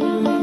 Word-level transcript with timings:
Thank 0.00 0.26
you. 0.28 0.33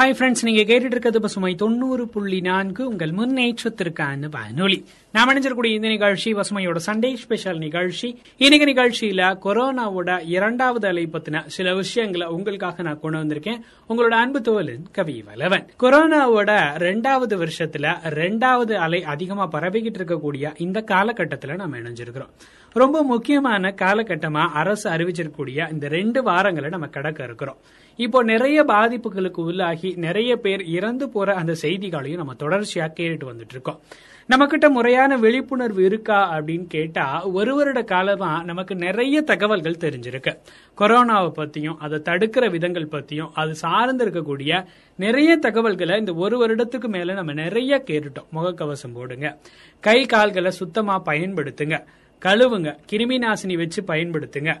hi 0.00 0.12
friends 0.12 0.42
நீங்க 0.42 0.60
கேட்டுட்டு 0.60 0.84
இருக்கிறது 0.84 1.20
பசுமை 1.20 1.54
தொண்ணூறு 1.54 2.08
புள்ளி 2.08 2.40
நான்கு. 2.40 2.88
உங்கள் 2.88 3.10
முன்னேற்றத்திற்கான 3.10 4.30
வானொலி. 4.30 4.84
நாம் 5.12 5.30
அணிஞ்சிருக்கூடிய 5.30 5.66
இந்த 5.66 5.88
நிகழ்ச்சி 5.88 6.34
பசுமையோட 6.34 6.78
சண்டே 6.86 7.14
ஸ்பெஷல் 7.14 7.58
நிகழ்ச்சி. 7.58 8.18
இன்னைக்கு 8.36 8.66
நிகழ்ச்சியில 8.72 9.38
கொரோனாவோட 9.44 10.20
இரண்டாவது 10.24 10.88
அலை 10.88 11.08
பத்தின 11.12 11.46
சில 11.46 11.74
விஷயங்களை 11.74 12.26
உங்களுக்காக 12.26 12.82
நான் 12.82 13.00
கொண்டு 13.00 13.18
வந்திருக்கேன். 13.18 13.60
உங்களோட 13.88 14.08
அன்பு 14.08 14.40
தோலன் 14.40 14.84
கவி 14.92 15.24
வலவன் 15.34 15.66
கொரோனாவோட 15.80 16.50
ரெண்டாவது 16.78 17.46
வருஷத்துல 17.46 17.94
ரெண்டாவது 18.04 18.72
அலை 18.72 19.04
அதிகமா 19.04 19.48
பரவிக்கிட்டு 19.52 20.00
இருக்கக்கூடிய 20.00 20.52
இந்த 20.56 20.84
காலகட்டத்துல 20.90 21.54
நம்ம 21.54 21.78
இணைஞ்சிருக்கிறோம். 21.78 22.30
ரொம்ப 22.72 23.02
முக்கியமான 23.02 23.74
காலகட்டமா 23.82 24.48
அரசு 24.48 24.90
அறிவிச்சிருக்கக்கூடிய 24.90 25.72
இந்த 25.72 25.88
ரெண்டு 25.88 26.22
வாரங்களை 26.22 26.68
நம்ம 26.68 26.86
கடக்க 26.86 27.24
இருக்கிறோம். 27.24 27.56
இப்போ 28.00 28.22
நிறைய 28.22 28.64
பாதிப்புகளுக்கு 28.64 29.40
உள்ளாகி 29.40 29.96
நிறைய 29.96 30.36
பேர் 30.36 30.62
இறந்து 30.64 31.08
போற 31.08 31.34
அந்த 31.34 31.54
செய்திகளையும் 31.54 32.20
நம்ம 32.20 32.34
தொடர்ச்சியா 32.38 32.86
கேட்டுட்டு 32.90 33.26
வந்துட்டு 33.32 33.50
இருக்கோம் 33.50 33.80
நம்மகிட்ட 34.28 34.68
முறையான 34.68 35.16
விழிப்புணர்வு 35.16 35.84
இருக்கா 35.84 36.18
அப்படின்னு 36.34 36.66
கேட்டா 36.66 37.26
ஒரு 37.26 37.54
வருட 37.54 37.82
காலமா 37.82 38.42
நமக்கு 38.44 38.74
நிறைய 38.74 39.20
தகவல்கள் 39.20 39.80
தெரிஞ்சிருக்கு. 39.80 40.32
கொரோனாவை 40.78 41.32
பத்தியும் 41.36 41.76
அதை 41.78 41.98
தடுக்கிற 41.98 42.50
விதங்கள் 42.50 42.88
பத்தியும் 42.90 43.30
அது 43.34 43.54
சார்ந்து 43.54 44.06
இருக்கக்கூடிய 44.06 44.64
நிறைய 44.96 45.36
தகவல்களை 45.36 45.98
இந்த 45.98 46.14
ஒரு 46.14 46.36
வருடத்துக்கு 46.46 46.88
மேல 46.88 47.12
நம்ம 47.12 47.32
நிறைய 47.32 47.82
கேட்டுட்டோம். 47.86 48.28
முகக்கவசம் 48.34 48.94
போடுங்க. 48.94 49.38
கை 49.80 50.06
கால்களை 50.06 50.50
சுத்தமா 50.50 51.02
பயன்படுத்துங்க. 51.06 51.84
கழுவுங்க. 52.24 52.76
கிருமி 52.92 53.18
நாசினி 53.18 53.56
வச்சு 53.56 53.82
பயன்படுத்துங்க. 53.82 54.60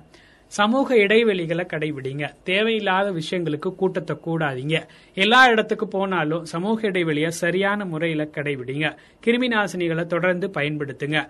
சமூக 0.58 0.96
இடைவெளிகளை 1.04 1.64
கடைபிடிங்க. 1.72 2.24
தேவையில்லாத 2.48 3.08
விஷயங்களுக்கு 3.18 3.68
கூட்டத்தை 3.80 4.14
கூடாதீங்க. 4.26 4.76
எல்லா 5.24 5.40
இடத்துக்கு 5.52 5.86
போனாலும் 5.88 6.44
சமூக 6.52 6.86
இடைவெளியை 6.88 7.30
சரியான 7.42 7.84
முறையில 7.92 8.24
கடைபிடிங்க. 8.36 8.86
கிருமி 9.24 9.48
நாசினிகளை 9.54 10.04
தொடர்ந்து 10.14 10.48
பயன்படுத்துங்க. 10.56 11.20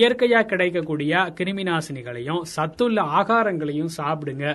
இயற்கையா 0.00 0.40
கிடைக்கக்கூடிய 0.52 1.22
கிருமி 1.40 1.66
நாசினிகளையும் 1.70 2.42
சத்துள்ள 2.56 3.02
ஆகாரங்களையும் 3.20 3.94
சாப்பிடுங்க. 3.98 4.46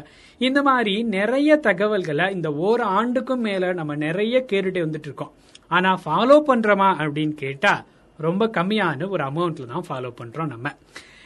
இந்த 0.47 0.61
மாதிரி 0.69 0.95
நிறைய 1.17 1.57
தகவல்களை 1.69 2.27
இந்த 2.35 2.51
ஓர் 2.67 2.83
ஆண்டுக்கும் 2.99 3.45
மேல 3.47 3.73
நம்ம 3.79 3.95
நிறைய 4.05 4.45
கேட்டுட்டு 4.51 4.85
வந்துட்டு 4.85 5.09
இருக்கோம். 5.11 5.33
ஆனா 5.67 5.91
ஃபாலோ 6.05 6.37
பண்றோமா 6.49 6.91
அப்படின்னு 7.03 7.35
கேட்டா 7.45 7.73
ரொம்ப 8.19 8.43
கம்மியான 8.57 9.09
ஒரு 9.15 9.23
அமௌண்ட்ல 9.23 9.71
தான் 9.73 9.87
ஃபாலோ 9.89 10.11
பண்றோம் 10.21 10.51
நம்ம. 10.55 10.69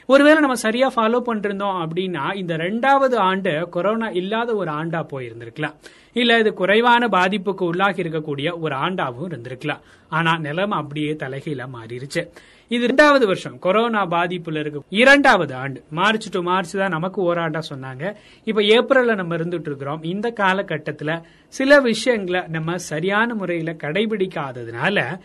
ஒருவேளை 0.07 0.39
நம்ம 0.39 0.55
சரியா 0.55 0.91
ஃபாலோ 0.95 1.21
பண்ணிருந்தோம் 1.25 1.85
அப்படின்னா 1.85 2.35
இந்த 2.35 2.57
ரெண்டாவது 2.57 3.15
ஆண்டு 3.15 3.69
கொரோனா 3.69 4.07
இல்லாத 4.07 4.55
ஒரு 4.55 4.71
ஆண்டா 4.71 5.05
போயிருந்திருக்கலாம். 5.11 5.73
இல்ல 6.13 6.39
இது 6.39 6.53
குறைவான 6.53 7.07
பாதிப்புக்கு 7.07 7.63
உள்ளாகி 7.65 8.03
இருக்கக்கூடிய 8.03 8.59
ஒரு 8.59 8.75
ஆண்டாவும் 8.75 9.27
இருந்திருக்கலாம். 9.29 9.79
ஆனா 10.09 10.37
நிலம் 10.37 10.71
அப்படியே 10.71 11.13
தலைகீழ 11.13 11.67
மாறிடுச்சு 11.73 12.29
இது 12.67 12.83
இரண்டாவது 12.83 13.25
வருஷம் 13.25 13.59
கொரோனா 13.59 14.05
பாதிப்புல 14.05 14.59
இருக்கு. 14.59 14.81
இரண்டாவது 14.89 15.55
ஆண்டு. 15.55 15.83
மார்ச் 15.89 16.31
டு 16.31 16.41
மார்ச் 16.41 16.71
தான் 16.71 16.89
நமக்கு 16.89 17.33
ஓராண்டா 17.33 17.61
சொன்னாங்க. 17.69 18.15
இப்ப 18.43 18.61
ஏப்ரல்ல 18.61 19.15
நம்ம 19.15 19.35
இருந்துட்டு 19.35 19.67
இருக்கிறோம். 19.67 20.03
இந்த 20.03 20.33
காலகட்டத்துல 20.39 21.21
சில 21.47 21.79
விஷயங்களை 21.79 22.41
நம்ம 22.47 22.77
சரியான 22.77 23.35
முறையில 23.35 23.75
கடைபிடிக்காததுனால 23.83 25.19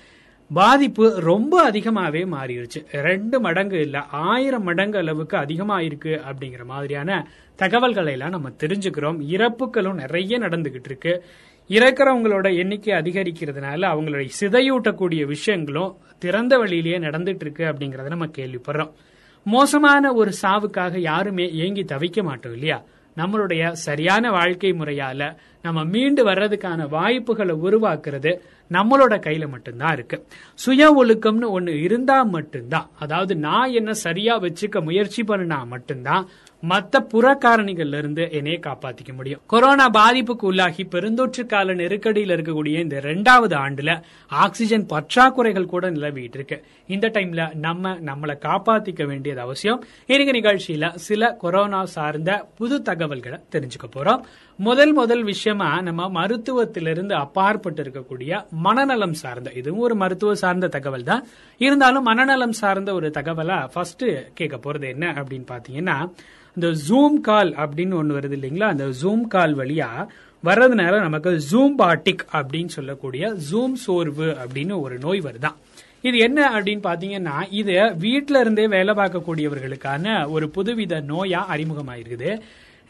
பாதிப்பு 0.53 1.20
ரொம்ப 1.20 1.70
அதிகமாவே 1.70 2.27
மாறிடுச்சு 2.33 2.84
ரெண்டு 2.92 3.41
மடங்கு 3.41 3.81
இல்ல 3.81 4.03
ஆயிரம் 4.03 4.62
மடங்கு 4.62 4.98
அளவுக்கு 4.98 5.36
அதிகமா 5.36 5.81
இருக்கு 5.81 6.20
அப்படிங்கிற 6.28 6.64
மாதிரியான 6.64 7.31
தகவல்களை 7.56 8.12
எல்லாம் 8.12 8.31
நம்ம 8.31 8.50
தெரிஞ்சுக்கிறோம். 8.50 9.20
இறப்புகளும் 9.28 9.94
நிறைய 9.94 10.39
நடந்துகிட்டு 10.39 10.84
இருக்கு. 10.84 11.25
இறக்குறவங்களோட 11.69 12.56
எண்ணிக்கை 12.56 12.94
அதிகரிக்கிறதுனால 12.94 13.82
அவங்களுடைய 13.94 14.28
சிதையூட்டக்கூடிய 14.41 15.25
விஷயங்களும் 15.25 15.97
திறந்த 16.19 16.59
வழியிலேயே 16.59 16.98
நடந்துட்டு 16.98 17.41
இருக்கு 17.41 17.65
அப்படிங்கறத 17.65 18.06
நம்ம 18.06 18.27
கேள்விப்படுறோம். 18.27 18.93
மோசமான 19.44 20.12
ஒரு 20.12 20.32
சாவுக்காக 20.43 20.98
யாருமே 20.98 21.53
ஏங்கி 21.53 21.82
தவிக்க 21.82 22.22
மாட்டோம் 22.22 22.53
இல்லையா? 22.53 22.84
நம்மளுடைய 23.17 23.71
சரியான 23.71 24.31
வாழ்க்கை 24.31 24.73
முறையால 24.73 25.37
நம்ம 25.62 25.84
மீண்டு 25.84 26.25
வர்றதுக்கான 26.25 26.89
வாய்ப்புகளை 26.89 27.55
உருவாக்குறது 27.55 28.39
நம்மளோட 28.71 29.15
கையில 29.17 29.49
மட்டும்தான் 29.49 29.93
இருக்கு. 29.93 30.27
சுய 30.55 31.05
ஒழுக்கம்னு 31.05 31.61
ஒண்ணு 31.61 31.83
இருந்தா 31.83 32.22
மட்டும்தான். 32.22 32.91
அதாவது 32.99 33.37
நான் 33.37 33.71
என்ன 33.71 33.93
சரியா 33.93 34.41
வச்சுக்க 34.41 34.83
முயற்சி 34.83 35.22
பண்ணினா 35.22 35.67
மட்டும்தான் 35.67 36.28
மத்த 36.69 36.97
புறக்காரணிகள்ல 37.12 37.99
இருந்து 37.99 38.28
என்னைய 38.33 38.59
காப்பாத்திக்க 38.62 39.15
முடியும். 39.17 39.41
கொரோனா 39.47 39.91
பாதிப்புக்கு 39.91 40.47
உள்ளாகி 40.50 40.83
பெருந்தொற்று 40.84 41.47
கால 41.47 41.75
நெருக்கடியில் 41.75 42.33
இருக்கக்கூடிய 42.34 42.81
இந்த 42.81 43.00
ரெண்டாவது 43.00 43.55
ஆண்டுல 43.65 44.03
ஆக்சிஜன் 44.28 44.87
பற்றாக்குறைகள் 44.87 45.65
கூட 45.65 45.91
நிலவிட்டு 45.91 46.34
இருக்கு. 46.34 46.65
இந்த 46.87 47.09
டைம்ல 47.09 47.55
நம்ம 47.55 47.95
நம்மளை 47.95 48.37
காப்பாத்திக்க 48.47 49.06
வேண்டியது 49.06 49.41
அவசியம். 49.41 49.84
இன்னைக்கு 50.06 50.34
நிகழ்ச்சியில 50.39 50.95
சில 50.95 51.33
கொரோனா 51.33 51.84
சார்ந்த 51.84 52.49
புது 52.56 52.83
தகவல்களை 52.83 53.39
தெரிஞ்சுக்க 53.53 53.89
போறோம். 53.97 54.21
முதல் 54.56 54.93
முதல் 54.93 55.22
விஷயமா 55.22 55.81
நம்ம 55.81 56.09
மருத்துவத்திலிருந்து 56.09 57.12
அப்பாற்பட்டு 57.12 57.83
இருக்கக்கூடிய 57.83 58.45
மனநலம் 58.51 59.12
சார்ந்த 59.12 59.51
இதுவும் 59.53 59.81
ஒரு 59.81 59.95
மருத்துவ 59.95 60.34
சார்ந்த 60.34 60.69
தகவல் 60.69 61.03
தான். 61.03 61.27
இருந்தாலும் 61.59 62.03
மனநலம் 62.03 62.53
சார்ந்த 62.53 62.95
ஒரு 62.95 63.11
தகவலா 63.19 63.69
ஃபர்ஸ்ட் 63.72 64.06
கேட்க 64.34 64.56
போறது 64.56 64.89
என்ன 64.89 65.12
அப்படின்னு 65.12 65.47
பாத்தீங்கன்னா 65.53 66.11
இந்த 66.57 66.69
ஜூம் 66.89 67.21
கால் 67.21 67.51
அப்படின்னு 67.53 67.95
ஒன்று 67.95 68.19
வருது 68.19 68.37
இல்லைங்களா? 68.39 68.69
அந்த 68.75 68.87
ஜூம் 69.03 69.21
கால் 69.21 69.57
வழியா 69.57 69.89
வர்றதுனால 70.45 71.01
நமக்கு 71.01 71.41
ஜூம் 71.51 71.75
பாட்டிக் 71.77 72.25
அப்படின்னு 72.33 72.69
சொல்லக்கூடிய 72.69 73.35
ஜூம் 73.51 73.73
சோர்வு 73.73 74.37
அப்படின்னு 74.43 74.81
ஒரு 74.81 74.99
நோய் 74.99 75.21
வருதான் 75.21 75.57
இது 76.03 76.19
என்ன 76.19 76.51
அப்படின்னு 76.51 76.83
பாத்தீங்கன்னா 76.89 77.37
இது 77.51 77.73
வீட்டில 77.73 78.41
இருந்தே 78.41 78.67
வேலை 78.67 78.95
பார்க்கக்கூடியவர்களுக்கான 78.95 80.31
ஒரு 80.31 80.51
புதுவித 80.55 80.95
நோயா 81.13 81.41
அறிமுகமாயிருக்குது. 81.55 82.31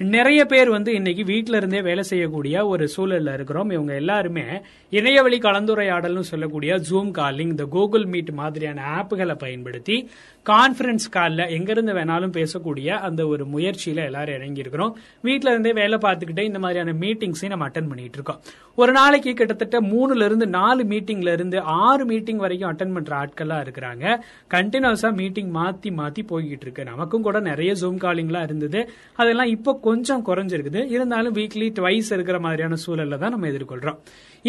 நிறைய 0.05 0.45
பேர் 0.45 0.71
வந்து 0.71 0.95
இன்னைக்கு 0.95 1.23
வீட்டில 1.23 1.57
இருந்தே 1.57 1.83
வேலை 1.83 2.03
செய்யக்கூடிய 2.03 2.67
ஒரு 2.67 2.89
சூழல்ல 2.97 3.35
இருக்கிறோம். 3.35 3.71
இவங்க 3.71 3.95
எல்லாருமே 3.95 4.43
இணையவழி 4.91 5.39
கலந்துரையாடல்னு 5.39 6.21
சொல்லக்கூடிய 6.21 6.75
ஜூம் 6.91 7.11
காலிங் 7.11 7.49
இந்த 7.49 7.65
கூகுள் 7.65 8.05
மீட் 8.05 8.31
மாதிரியான 8.31 8.83
ஆப்புகளை 8.99 9.35
பயன்படுத்தி 9.39 10.11
கான்ஃபரன்ஸ் 10.51 11.07
கால்ல 11.13 11.49
எங்கிருந்து 11.49 11.93
வேணாலும் 11.93 12.37
பேசக்கூடிய 12.39 12.89
அந்த 12.89 13.27
ஒரு 13.27 13.45
முயற்சியில 13.45 14.05
எல்லாரும் 14.05 14.35
இறங்கி 14.35 14.61
இருக்கிறோம் 14.61 14.97
வீட்ல 15.23 15.51
இருந்தே 15.51 15.73
வேலை 15.73 15.99
பார்த்துக்கிட்டே 15.99 16.41
இந்த 16.41 16.59
மாதிரியான 16.59 16.99
மீட்டிங்ஸையும் 16.99 17.49
நம்ம 17.49 17.69
அட்டன் 17.69 17.89
பண்ணிட்டு 17.89 18.13
இருக்கோம். 18.13 18.41
ஒரு 18.75 18.93
நாளைக்கு 18.93 19.35
கிட்டத்தட்ட 19.35 19.81
மூணுல 19.81 20.25
இருந்து 20.25 20.47
நாலு 20.47 20.85
மீட்டிங்ல 20.85 21.33
இருந்து 21.33 21.61
ஆறு 21.61 22.05
மீட்டிங் 22.05 22.37
வரைக்கும் 22.37 22.71
அட்டன் 22.71 22.95
பண்ற 22.95 23.17
ஆட்களா 23.17 23.59
இருக்கிறாங்க. 23.67 24.21
கண்டினியூஸா 24.55 25.15
மீட்டிங் 25.15 25.55
மாத்தி 25.55 25.91
மாத்தி 25.91 26.23
போய்கிட்டு 26.29 26.61
இருக்கு. 26.61 26.85
நமக்கும் 26.85 27.23
கூட 27.23 27.41
நிறைய 27.41 27.73
ஜூம் 27.73 27.99
காலிங்லாம் 28.05 28.43
இருந்தது. 28.43 28.91
அதெல்லாம் 29.17 29.47
இப்போ 29.47 29.79
கொஞ்சம் 29.93 30.27
குறைஞ்சிருக்குது. 30.27 30.81
இருந்தாலும் 30.97 31.35
வீக்லி 31.35 31.69
ட்வைஸ் 31.79 32.13
இருக்கிற 32.17 32.39
மாதிரியான 32.41 32.77
சூழல்ல 32.87 33.19
தான் 33.23 33.35
நம்ம 33.35 33.49
எதிர்கொள்றோம். 33.49 33.99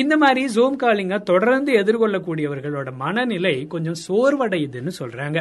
இந்த 0.01 0.17
மாதிரி 0.17 0.43
ஜூம் 0.55 0.77
காலிங்க 0.83 1.15
தொடர்ந்து 1.31 1.71
எதிர்கொள்ளக்கூடியவர்களோட 1.81 2.89
மனநிலை 3.03 3.55
கொஞ்சம் 3.73 3.99
சோர்வடையுதுன்னு 4.05 4.91
சொல்றாங்க. 4.99 5.39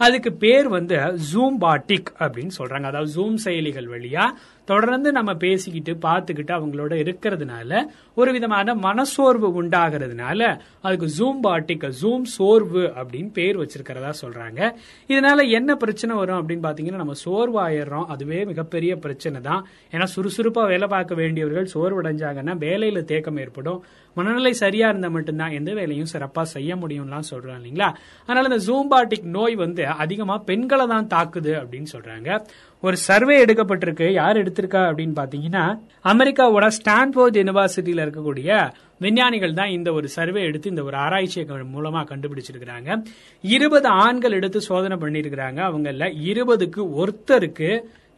அதுக்கு 0.00 0.30
பேர் 0.42 0.68
வந்து 0.68 0.96
ஜூம் 1.32 1.56
பாட்டிக் 1.58 2.12
அப்படின்னு 2.18 2.54
சொல்றாங்க. 2.58 2.86
அதாவது 2.90 3.10
ஜூம் 3.16 3.36
செயலிகள் 3.44 3.88
வழியா 3.94 4.26
தொடர்ந்து 4.64 5.12
நம்ம 5.12 5.34
பேசிக்கிட்டு 5.34 6.08
பார்த்துக்கிட்டு 6.08 6.52
அவங்களோட 6.58 6.92
இருக்கிறதுனால 7.02 7.86
ஒரு 8.14 8.32
விதமான 8.32 8.74
மனசோர்வு 8.74 9.62
உண்டாகிறதுனால 9.62 10.60
அதுக்கு 10.80 11.06
ஜூம் 11.18 11.38
பாட்டிக்கல் 11.46 11.92
ஜூம் 12.02 12.22
சோர்வு 12.22 12.92
அப்படின்னு 12.96 13.32
பேர் 13.32 13.58
வச்சிருக்கிறதா 13.58 14.12
சொல்றாங்க. 14.22 14.72
இதனால 15.08 15.50
என்ன 15.50 15.74
பிரச்சனை 15.74 16.16
வரும் 16.16 16.48
அப்படின்னு 16.48 16.62
பாத்தீங்கன்னா 16.62 17.02
நம்ம 17.02 17.12
சோர்வாயிடுறோம். 17.24 18.04
அதுவே 18.04 18.44
மிகப்பெரிய 18.44 18.96
பிரச்சனை 18.96 19.40
தான். 19.40 19.66
ஏன்னா 19.90 20.06
சுறுசுறுப்பா 20.16 20.66
வேலை 20.66 20.88
பார்க்க 20.88 21.14
வேண்டியவர்கள் 21.14 21.68
சோர்வடைஞ்சாங்கன்னா 21.74 22.56
வேலையில 22.66 23.04
தேக்கம் 23.04 23.36
ஏற்படும். 23.36 23.84
மனநிலை 24.14 24.52
சரியா 24.52 24.88
இருந்தா 24.88 25.08
மட்டும்தான் 25.08 25.50
எந்த 25.50 25.74
வேலையும் 25.74 26.12
சிறப்பா 26.12 26.42
செய்ய 26.42 26.76
முடியும்லாம் 26.76 27.28
சொல்றாங்க 27.30 27.58
இல்லைங்களா? 27.60 27.94
அதனால 28.26 28.54
இந்த 28.54 28.60
ஜூம்பாட்டிக் 28.72 29.22
நோய் 29.22 29.54
வந்து 29.54 29.86
அதிகமா 29.86 30.38
பெண்களை 30.38 30.86
தான் 30.86 31.06
தாக்குது 31.06 31.52
அப்படின்னு 31.60 31.86
சொல்றாங்க. 31.92 32.42
ஒரு 32.82 32.96
சர்வே 32.96 33.44
எடுக்கப்பட்டிருக்கு. 33.44 34.06
யார் 34.12 34.36
எடுத்திருக்கா 34.36 34.82
அப்படின்னு 34.90 35.16
பாத்தீங்கன்னா 35.20 35.64
அமெரிக்காவோட 36.04 36.66
ஸ்டான்போர்ட் 36.78 37.38
யூனிவர்சிட்டியில 37.40 38.04
இருக்கக்கூடிய 38.04 38.70
விஞ்ஞானிகள் 38.98 39.52
தான் 39.52 39.68
இந்த 39.68 39.92
ஒரு 39.92 40.08
சர்வே 40.08 40.42
எடுத்து 40.42 40.70
இந்த 40.70 40.82
ஒரு 40.82 40.96
ஆராய்ச்சியை 40.96 41.46
மூலமா 41.76 42.02
கண்டுபிடிச்சிருக்கிறாங்க. 42.10 43.02
இருபது 43.40 43.88
ஆண்கள் 43.88 44.32
எடுத்து 44.32 44.60
சோதனை 44.60 44.96
பண்ணிருக்கிறாங்க 44.96 45.60
அவங்கள 45.70 46.08
இருபதுக்கு 46.30 46.82
ஒருத்தருக்கு 47.00 47.70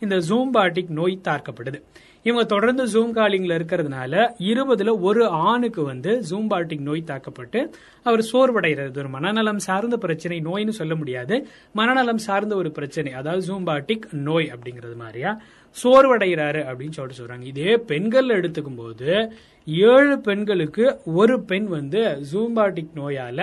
இந்த 0.03 0.17
ஜூம்பாட்டிக் 0.17 0.89
நோய் 0.89 1.21
தாக்கப்படுது. 1.25 1.83
இவங்க 2.23 2.45
தொடர்ந்து 2.45 2.85
ஜூம் 2.85 3.17
காலிங்ல 3.17 3.55
இருக்கிறதுனால 3.59 4.15
இருபதுல 4.39 5.01
ஒரு 5.01 5.29
ஆணுக்கு 5.29 5.83
வந்து 5.83 6.23
ஜூம்பாட்டிக் 6.31 6.81
நோய் 6.81 7.03
தாக்கப்பட்டு 7.03 7.71
அவர் 8.03 8.29
சோர்வடைகிறது. 8.33 8.99
ஒரு 8.99 9.09
மனநலம் 9.09 9.59
சார்ந்த 9.59 9.97
பிரச்சனை 9.97 10.41
நோய்னு 10.41 10.69
சொல்ல 10.69 10.95
முடியாது. 10.95 11.49
மனநலம் 11.73 12.19
சார்ந்த 12.19 12.57
ஒரு 12.57 12.71
பிரச்சனை 12.71 13.13
அதாவது 13.13 13.43
ஜூம்பாட்டிக் 13.47 14.13
நோய் 14.13 14.53
அப்படிங்கிறது 14.55 14.97
மாதிரியா? 14.97 15.41
சோர்வடைகிறாரு 15.83 16.61
அப்படின்னு 16.71 16.97
சொல்லிட்டு 16.99 17.21
சொல்றாங்க. 17.21 17.47
இதே 17.53 17.77
பெண்கள் 17.91 18.29
எடுத்துக்கும் 18.41 18.77
போது 18.77 19.33
ஏழு 19.67 20.15
பெண்களுக்கு 20.19 20.85
ஒரு 21.05 21.35
பெண் 21.51 21.67
வந்து 21.75 22.01
ஜூம்பாட்டிக் 22.33 22.95
நோயால 22.95 23.41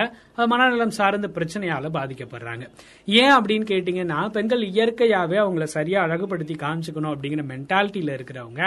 மனநலம் 0.52 0.94
சார்ந்த 0.98 1.28
பிரச்சனையால 1.34 1.88
பாதிக்கப்படுறாங்க. 1.96 2.64
ஏன் 3.06 3.32
அப்படின்னு 3.32 3.66
கேட்டீங்கன்னா 3.72 4.28
பெண்கள் 4.30 4.62
இயற்கையாவே 4.70 5.38
அவங்கள 5.44 5.68
சரியா 5.76 6.02
அழகுபடுத்தி 6.02 6.56
காமிச்சுக்கணும் 6.64 7.12
அப்படிங்கிற 7.14 7.44
மென்டாலிட்டியில 7.52 8.16
இருக்கிறவங்க. 8.18 8.62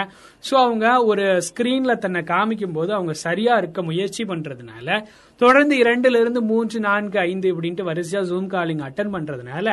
சோ 0.48 0.54
அவங்க 0.54 1.04
ஒரு 1.04 1.26
ஸ்கிரீன்ல 1.48 1.96
தன்னை 1.96 2.22
காமிக்கும் 2.22 2.72
போது 2.72 2.92
அவங்க 2.92 3.12
சரியா 3.26 3.56
இருக்க 3.56 3.82
முயற்சி 3.82 4.24
பண்றதுனால 4.24 5.02
தொடர்ந்து 5.36 5.76
இரண்டுல 5.76 6.20
இருந்து 6.20 6.42
மூன்று 6.42 6.80
நான்கு 6.80 7.18
ஐந்து 7.18 7.48
இப்படின்ட்டு 7.54 7.88
வரிசையா 7.90 8.22
ஜூம் 8.30 8.46
காலிங் 8.46 8.84
அட்டன் 8.88 9.14
பண்றதுனால 9.16 9.68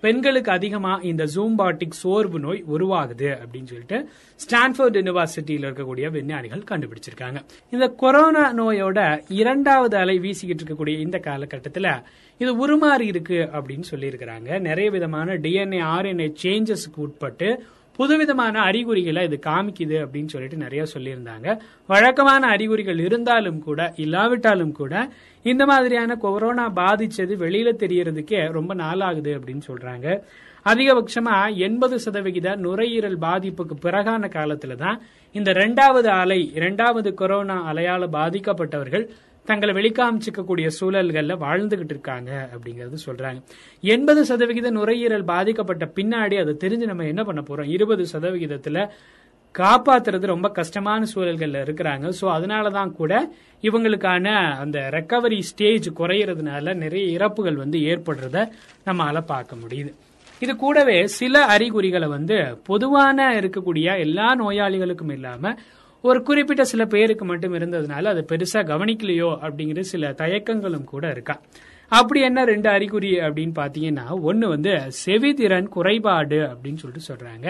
பெண்களுக்கு 0.00 0.50
அதிகமா 0.50 0.98
இந்த 1.02 1.24
ஜூம்பாட்டிக் 1.24 1.96
சோர்வு 2.02 2.38
நோய் 2.38 2.64
உருவாகுது 2.74 3.28
அப்படின்னு 3.44 3.70
சொல்லிட்டு 3.72 4.08
ஸ்டான்ஃபோர்ட் 4.36 4.96
யூனிவர்சிட்டியில் 4.96 5.66
இருக்கக்கூடிய 5.66 6.10
விஞ்ஞானிகள் 6.10 6.64
கண்டுபிடிச்சிருக்காங்க. 6.70 7.42
இந்த 7.70 7.88
கொரோனா 7.88 8.52
நோயோட 8.52 9.22
இரண்டாவது 9.28 9.96
அலை 9.96 10.20
வீசிக்கிட்டு 10.20 10.64
இருக்கக்கூடிய 10.64 10.98
இந்த 11.00 11.18
காலகட்டத்தில் 11.18 11.90
இது 12.38 12.52
உருமாறி 12.66 13.00
இருக்கு 13.00 13.48
அப்படின்னு 13.52 13.82
சொல்லியிருக்கிறாங்க. 13.90 14.60
நிறைய 14.60 14.90
விதமான 14.90 15.34
டிஎன்ஏ 15.34 15.80
ஆர்என்ஏ 15.96 16.34
சேஞ்சஸ்க்கு 16.42 16.96
உட்பட்டு 16.96 17.64
புதுவிதமான 17.96 18.60
அறிகுறிகளை 18.60 19.22
இது 19.24 19.38
காமிக்குது 19.46 19.96
அப்படின்னு 20.04 20.32
சொல்லிட்டு 20.34 20.56
நிறைய 20.56 20.82
சொல்லியிருந்தாங்க. 20.94 21.48
வழக்கமான 21.86 22.46
அறிகுறிகள் 22.46 22.98
இருந்தாலும் 22.98 23.60
கூட 23.62 23.92
இல்லாவிட்டாலும் 23.96 24.72
கூட 24.72 24.94
இந்த 25.42 25.64
மாதிரியான 25.66 26.16
கொரோனா 26.16 26.66
பாதிச்சது 26.70 27.34
வெளியில 27.44 27.72
தெரியறதுக்கே 27.84 28.52
ரொம்ப 28.58 28.74
நாளாகுது 28.74 29.32
அப்படின்னு 29.38 29.64
சொல்றாங்க. 29.70 30.06
அதிகபட்சமா 30.64 31.34
எண்பது 31.56 31.96
சதவிகித 31.98 32.56
நுரையீரல் 32.56 33.18
பாதிப்புக்கு 33.18 33.74
பிறகான 33.82 34.28
காலத்துல 34.36 34.74
தான் 34.74 34.98
இந்த 35.32 35.50
ரெண்டாவது 35.52 36.08
அலை 36.22 36.40
இரண்டாவது 36.54 37.14
கொரோனா 37.14 37.72
அலையால 37.72 38.08
பாதிக்கப்பட்டவர்கள் 38.12 39.04
தங்களை 39.46 39.72
வெளிக்காமிச்சிக்கக்கூடிய 39.78 40.68
சூழல்கள்ல 40.78 41.34
வாழ்ந்துகிட்டு 41.44 41.94
இருக்காங்க 41.96 42.30
அப்படிங்கறது 42.54 42.96
சொல்றாங்க. 43.06 43.40
எண்பது 43.94 44.22
சதவிகித 44.24 44.70
நுரையீரல் 44.70 45.28
பாதிக்கப்பட்ட 45.32 45.84
பின்னாடி 45.98 46.36
அதை 46.42 46.54
தெரிஞ்சு 46.64 46.90
நம்ம 46.92 47.10
என்ன 47.12 47.24
பண்ண 47.24 47.42
போறோம்? 47.48 47.70
இருபது 47.76 48.06
சதவிகிதத்துல 48.14 48.88
காப்பாத்துறது 49.54 50.26
ரொம்ப 50.26 50.48
கஷ்டமான 50.48 51.06
சூழல்கள்ல 51.12 51.60
இருக்கிறாங்க. 51.66 52.06
சோ 52.20 52.24
அதனாலதான் 52.36 52.90
கூட 52.90 53.12
இவங்களுக்கான 53.62 54.26
அந்த 54.62 54.78
ரெக்கவரி 54.92 55.38
ஸ்டேஜ் 55.50 55.88
குறையறதுனால 56.00 56.74
நிறைய 56.74 57.06
இறப்புகள் 57.16 57.56
வந்து 57.62 57.78
ஏற்படுறத 57.92 58.42
நம்மளால 58.86 59.22
பார்க்க 59.26 59.62
முடியுது. 59.62 59.92
இது 60.40 60.54
கூடவே 60.56 60.98
சில 61.20 61.44
அறிகுறிகளை 61.54 62.08
வந்து 62.08 62.38
பொதுவான 62.64 63.18
இருக்கக்கூடிய 63.40 63.98
எல்லா 63.98 64.28
நோயாளிகளுக்கும் 64.42 65.12
இல்லாம 65.12 65.54
ஒரு 66.06 66.22
குறிப்பிட்ட 66.22 66.64
சில 66.64 66.84
பேருக்கு 66.84 67.24
மட்டும் 67.24 67.54
இருந்ததுனால 67.54 68.04
அதை 68.04 68.24
பெருசா 68.32 68.60
கவனிக்கலையோ 68.62 69.30
அப்படிங்கிற 69.42 69.80
சில 69.80 70.10
தயக்கங்களும் 70.10 70.84
கூட 70.84 71.10
இருக்கா. 71.10 71.40
அப்படி 71.88 72.20
என்ன 72.20 72.44
ரெண்டு 72.44 72.68
அறிகுறி 72.68 73.12
அப்படின்னு 73.18 73.52
பாத்தீங்கன்னா 73.58 74.20
ஒன்னு 74.20 74.48
வந்து 74.48 74.70
செவிதிறன் 75.04 75.66
குறைபாடு 75.66 76.38
அப்படின்னு 76.38 76.76
சொல்லிட்டு 76.76 77.10
சொல்றாங்க. 77.10 77.48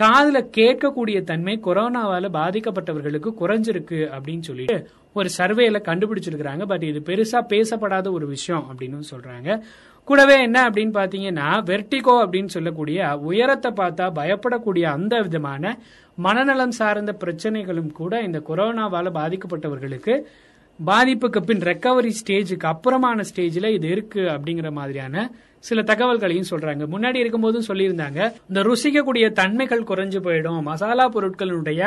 காதுல 0.00 0.38
கேட்கக்கூடிய 0.56 1.22
தன்மை 1.22 1.60
கொரோனாவால 1.64 2.26
பாதிக்கப்பட்டவர்களுக்கு 2.32 3.30
குறைஞ்சிருக்கு 3.40 4.00
அப்படின்னு 4.16 4.40
சொல்லிட்டு 4.40 4.88
ஒரு 5.12 5.28
சர்வேல 5.38 5.76
கண்டுபிடிச்சிருக்கிறாங்க. 5.82 6.66
பட் 6.66 6.82
இது 6.82 7.00
பெருசா 7.04 7.40
பேசப்படாத 7.48 8.12
ஒரு 8.12 8.26
விஷயம் 8.26 8.64
அப்படின்னு 8.70 9.02
சொல்றாங்க. 9.10 9.60
கூடவே 10.08 10.36
என்ன 10.42 10.58
அப்படின்னு 10.68 10.94
பாத்தீங்கன்னா 10.94 11.48
வெர்டிகோ 11.64 12.14
அப்படின்னு 12.22 12.46
சொல்லக்கூடிய 12.46 12.98
உயரத்தை 13.22 13.70
பார்த்தா 13.72 14.06
பயப்படக்கூடிய 14.14 14.82
அந்த 14.88 15.20
விதமான 15.20 15.64
மனநலம் 16.18 16.70
சார்ந்த 16.70 17.12
பிரச்சனைகளும் 17.20 17.92
கூட 17.92 18.22
இந்த 18.22 18.38
கொரோனாவால 18.48 19.12
பாதிக்கப்பட்டவர்களுக்கு 19.12 20.14
பாதிப்புக்கு 20.78 21.40
பின் 21.40 21.62
ரெக்கவரி 21.62 22.12
ஸ்டேஜுக்கு 22.18 22.66
அப்புறமான 22.66 23.24
ஸ்டேஜ்ல 23.30 23.68
இது 23.68 23.88
இருக்கு 23.88 24.20
அப்படிங்கிற 24.34 24.70
மாதிரியான 24.70 25.24
சில 25.60 25.82
தகவல்களையும் 25.82 26.50
சொல்றாங்க. 26.50 26.82
முன்னாடி 26.86 27.18
இருக்கும்போதும் 27.22 27.68
சொல்லியிருந்தாங்க 27.68 28.18
இந்த 28.48 28.60
ருசிக்கக்கூடிய 28.62 29.26
தன்மைகள் 29.32 29.88
குறைஞ்சு 29.90 30.18
போயிடும் 30.26 30.60
மசாலா 30.62 31.06
பொருட்களினுடைய 31.08 31.80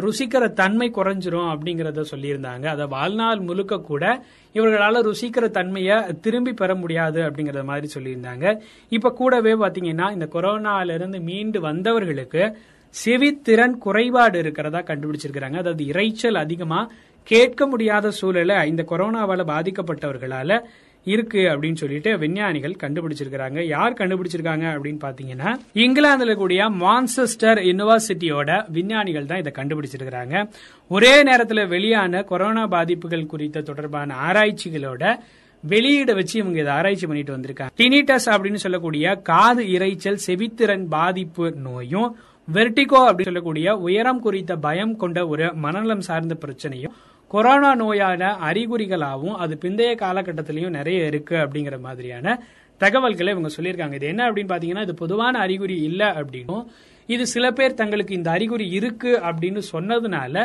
ருசிக்கிற 0.00 0.52
தன்மை 0.52 0.90
குறைஞ்சிரும் 0.90 1.48
அப்படிங்கறத 1.54 2.04
சொல்லியிருந்தாங்க. 2.10 2.66
அதை 2.66 2.86
வாழ்நாள் 2.86 3.40
முழுக்க 3.40 3.80
கூட 3.80 4.22
இவர்களால 4.54 5.02
ருசிக்கிற 5.02 5.50
தன்மையை 5.50 5.96
திரும்பி 6.20 6.52
பெற 6.52 6.74
முடியாது 6.74 7.22
அப்படிங்கறத 7.22 7.64
மாதிரி 7.64 7.88
சொல்லியிருந்தாங்க. 7.98 8.60
இப்ப 8.88 9.10
கூடவே 9.10 9.54
பாத்தீங்கன்னா 9.54 10.12
இந்த 10.12 10.28
கொரோனால 10.32 10.94
இருந்து 10.94 11.20
மீண்டு 11.20 11.60
வந்தவர்களுக்கு 11.60 12.54
செவித்திறன் 12.94 13.78
குறைபாடு 13.78 14.38
இருக்கிறதா 14.38 14.78
கண்டுபிடிச்சிருக்கிறாங்க. 14.78 15.56
அதாவது 15.56 15.84
இறைச்சல் 15.84 16.36
அதிகமா 16.36 16.90
கேட்க 17.22 17.66
முடியாத 17.66 18.10
சூழல 18.20 18.66
இந்த 18.66 18.84
கொரோனாவால 18.88 19.44
பாதிக்கப்பட்டவர்களால 19.52 20.60
இருக்கு 21.04 21.38
அப்படின்னு 21.38 21.74
சொல்லிட்டு 21.74 22.18
விஞ்ஞானிகள் 22.18 22.76
கண்டுபிடிச்சிருக்காங்க 22.82 23.60
யார் 23.66 23.92
கண்டுபிடிச்சிருக்காங்க 23.92 24.66
அப்படின்னு 24.74 24.98
பாத்தீங்கன்னா 25.04 25.56
இங்கிலாந்துல 25.74 26.34
கூடிய 26.34 26.70
மான்செஸ்டர் 26.70 27.60
யூனிவர்சிட்டியோட 27.64 28.64
விஞ்ஞானிகள் 28.68 29.26
தான் 29.26 29.38
இதை 29.38 29.52
கண்டுபிடிச்சிருக்காங்க 29.56 30.48
ஒரே 30.88 31.22
நேரத்தில் 31.22 31.66
வெளியான 31.66 32.22
கொரோனா 32.22 32.66
பாதிப்புகள் 32.66 33.26
குறித்த 33.26 33.60
தொடர்பான 33.60 34.14
ஆராய்ச்சிகளோட 34.26 35.18
வெளியீட 35.64 36.14
வச்சு 36.14 36.38
இவங்க 36.38 36.60
இதை 36.60 36.72
ஆராய்ச்சி 36.72 37.06
பண்ணிட்டு 37.06 37.36
வந்திருக்காங்க. 37.36 37.70
டினிட்டஸ் 37.76 38.28
அப்படின்னு 38.32 38.54
சொல்லக்கூடிய 38.54 39.14
காது 39.14 39.62
இறைச்சல் 39.62 40.18
செவித்திறன் 40.26 40.88
பாதிப்பு 40.88 41.52
நோயும் 41.56 42.16
வெர்டிகோ 42.54 43.00
அப்படின்னு 43.08 43.22
சொல்லக்கூடிய 43.22 43.76
உயரம் 43.76 44.20
குறித்த 44.20 44.56
பயம் 44.56 44.96
கொண்ட 44.96 45.26
ஒரு 45.26 45.54
மனநலம் 45.54 46.00
சார்ந்த 46.00 46.36
பிரச்சனையும் 46.46 46.92
கொரோனா 47.34 47.70
நோயான 47.76 48.22
அறிகுறிகளாகவும் 48.48 49.36
அது 49.44 49.58
பிந்தைய 49.60 49.92
காலகட்டத்திலையும் 50.02 50.76
நிறைய 50.78 51.06
இருக்கு 51.06 51.36
அப்படிங்கிற 51.36 51.80
மாதிரியான 51.80 52.42
தகவல்களை 52.80 53.30
இவங்க 53.32 53.50
சொல்லியிருக்காங்க. 53.56 53.92
இது 53.92 54.06
என்ன 54.06 54.32
அப்படின்னு 54.32 54.52
பாத்தீங்கன்னா 54.52 54.82
இது 54.82 54.94
பொதுவான 54.94 55.38
அறிகுறி 55.38 55.76
இல்ல 55.82 56.10
அப்படின்னும். 56.10 56.64
இது 57.06 57.26
சில 57.26 57.50
பேர் 57.50 57.74
தங்களுக்கு 57.74 58.14
இந்த 58.14 58.30
அறிகுறி 58.30 58.66
இருக்கு 58.68 59.20
அப்படின்னு 59.22 59.62
சொன்னதுனால 59.72 60.36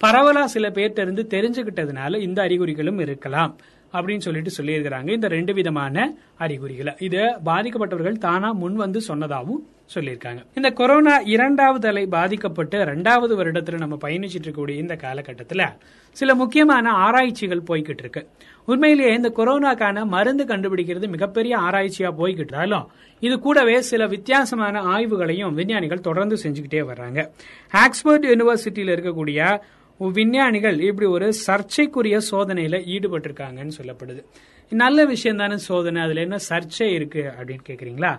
பரவலா 0.00 0.44
சில 0.44 0.68
பேர்ட்ட 0.68 1.00
இருந்து 1.00 1.26
தெரிஞ்சுக்கிட்டதுனால 1.30 2.20
இந்த 2.20 2.42
அறிகுறிகளும் 2.42 2.98
இருக்கலாம். 2.98 3.52
அப்படின்னு 3.92 4.18
சொல்லிட்டு 4.18 4.52
சொல்லியிருக்கிறாங்க. 4.60 5.08
இந்த 5.08 5.28
ரெண்டு 5.28 5.54
விதமான 5.54 6.14
அறிகுறிகளை. 6.38 6.94
இது 6.98 7.22
பாதிக்கப்பட்டவர்கள் 7.44 8.12
தானா 8.12 8.52
முன் 8.52 8.74
வந்து 8.74 9.00
சொன்னதாகவும் 9.08 9.64
சொல்லியிருக்காங்க. 9.94 10.44
இந்த 10.54 10.70
கொரோனா 10.70 11.16
இரண்டாவது 11.16 11.88
அலை 11.88 12.06
பாதிக்கப்பட்டு 12.06 12.80
இரண்டாவது 12.80 13.44
வருடத்துல 13.44 13.76
நம்ம 13.76 13.96
பயணிச்சிட்டு 14.04 14.46
இருக்கக்கூடிய 14.46 14.76
இந்த 14.76 14.96
காலகட்டத்தில் 14.96 15.64
சில 16.10 16.34
முக்கியமான 16.34 16.90
ஆராய்ச்சிகள் 16.90 17.62
போய்கிட்டு 17.68 17.98
இருக்கு. 17.98 18.28
உண்மையிலேயே 18.64 19.14
இந்த 19.14 19.32
கொரோனாக்கான 19.36 20.06
மருந்து 20.06 20.44
கண்டுபிடிக்கிறது 20.44 21.08
மிகப்பெரிய 21.08 21.56
ஆராய்ச்சியா 21.56 22.12
போய்கிட்டாலும் 22.18 22.86
இது 23.20 23.38
கூடவே 23.38 23.80
சில 23.80 24.06
வித்தியாசமான 24.06 24.80
ஆய்வுகளையும் 24.80 25.54
விஞ்ஞானிகள் 25.54 26.00
தொடர்ந்து 26.00 26.36
செஞ்சுக்கிட்டே 26.42 26.82
வர்றாங்க. 26.90 27.28
ஆக்ஸ்போர்ட் 27.72 28.26
யூனிவர்சிட்டியில் 28.26 28.94
இருக்கக்கூடிய 28.96 29.60
விஞ்ஞானிகள் 29.98 30.80
இப்படி 30.80 31.08
ஒரு 31.08 31.32
சர்ச்சைக்குரிய 31.32 32.18
சோதனையில 32.30 32.76
ஈடுபட்டிருக்காங்கன்னு 32.86 33.70
சொல்லப்படுது. 33.82 34.24
நல்ல 34.70 35.04
விஷயம் 35.04 35.36
தானே 35.36 35.56
சோதனை 35.56 36.02
அதுல 36.02 36.20
என்ன 36.20 36.36
சர்ச்சை 36.48 36.82
இருக்கு 36.82 37.32
அப்படின்னு 37.40 37.58
கேக்குறீங்களா? 37.68 38.18